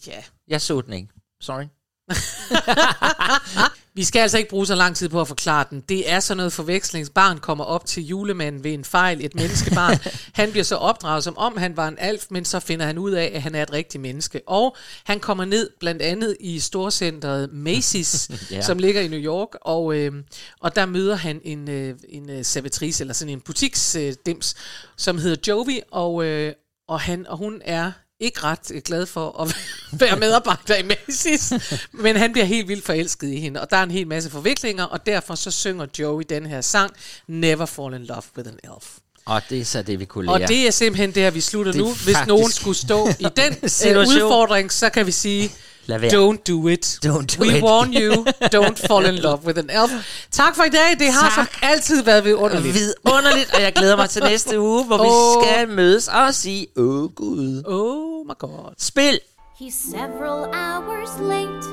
[0.07, 0.23] Ja.
[0.47, 1.07] Jeg så den ikke.
[1.41, 1.65] Sorry.
[3.97, 5.81] Vi skal altså ikke bruge så lang tid på at forklare den.
[5.89, 9.97] Det er sådan noget forvekslingsbarn kommer op til julemanden ved en fejl, et menneskebarn.
[10.41, 13.11] han bliver så opdraget som om han var en alf, men så finder han ud
[13.11, 14.41] af, at han er et rigtigt menneske.
[14.47, 18.61] Og han kommer ned blandt andet i storcentret Macy's, ja.
[18.61, 20.11] som ligger i New York, og, øh,
[20.59, 25.17] og der møder han en, øh, en øh, servitrice, eller sådan en butiksdims, øh, som
[25.17, 26.53] hedder Jovi, og, øh,
[26.87, 29.55] og, han, og hun er ikke ret øh, glad for at
[30.01, 33.83] være medarbejder i Macy's, men han bliver helt vildt forelsket i hende, og der er
[33.83, 36.93] en hel masse forviklinger, og derfor så synger Joey den her sang,
[37.27, 38.97] Never Fall in Love with an Elf.
[39.25, 40.33] Og det er så det, vi kunne lære.
[40.33, 41.93] Og det er simpelthen der, vi slutter Det er nu.
[41.93, 44.15] Hvis nogen skulle stå i den Situation.
[44.15, 45.51] udfordring, så kan vi sige,
[45.87, 46.11] Lad være.
[46.11, 46.85] don't do it.
[47.05, 47.63] Don't do We it.
[47.63, 48.25] warn you,
[48.55, 49.91] don't fall in love with an elf.
[50.31, 50.99] Tak for i dag.
[50.99, 51.33] Det har Tak.
[51.33, 52.73] som altid været vidunderligt.
[52.73, 55.43] Vidunderligt, og jeg glæder mig til næste uge, hvor vi Åh.
[55.43, 57.63] skal mødes og sige, åh Gud.
[57.65, 58.73] Oh my god.
[58.77, 59.19] Spil!
[59.61, 61.67] He's several hours late.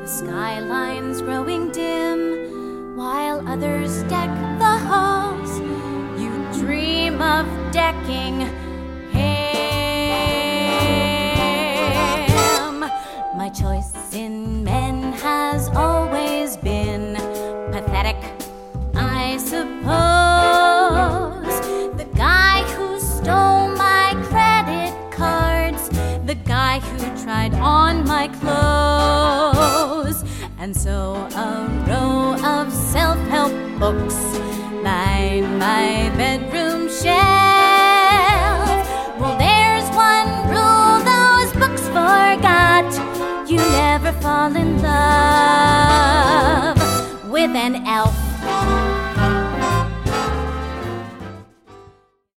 [0.00, 2.20] The skyline's growing dim,
[2.98, 4.30] while others deck
[4.64, 5.50] the halls.
[6.22, 6.30] You
[6.66, 8.36] dream of decking
[13.52, 17.14] choice in men has always been
[17.72, 18.16] pathetic,
[18.94, 19.80] I suppose.
[21.96, 25.88] The guy who stole my credit cards,
[26.26, 30.22] the guy who tried on my clothes.
[30.58, 34.38] And so a row of self help books
[34.84, 37.49] line my bedroom shelf.
[43.50, 45.58] you never fall in love
[47.28, 48.14] with an elf.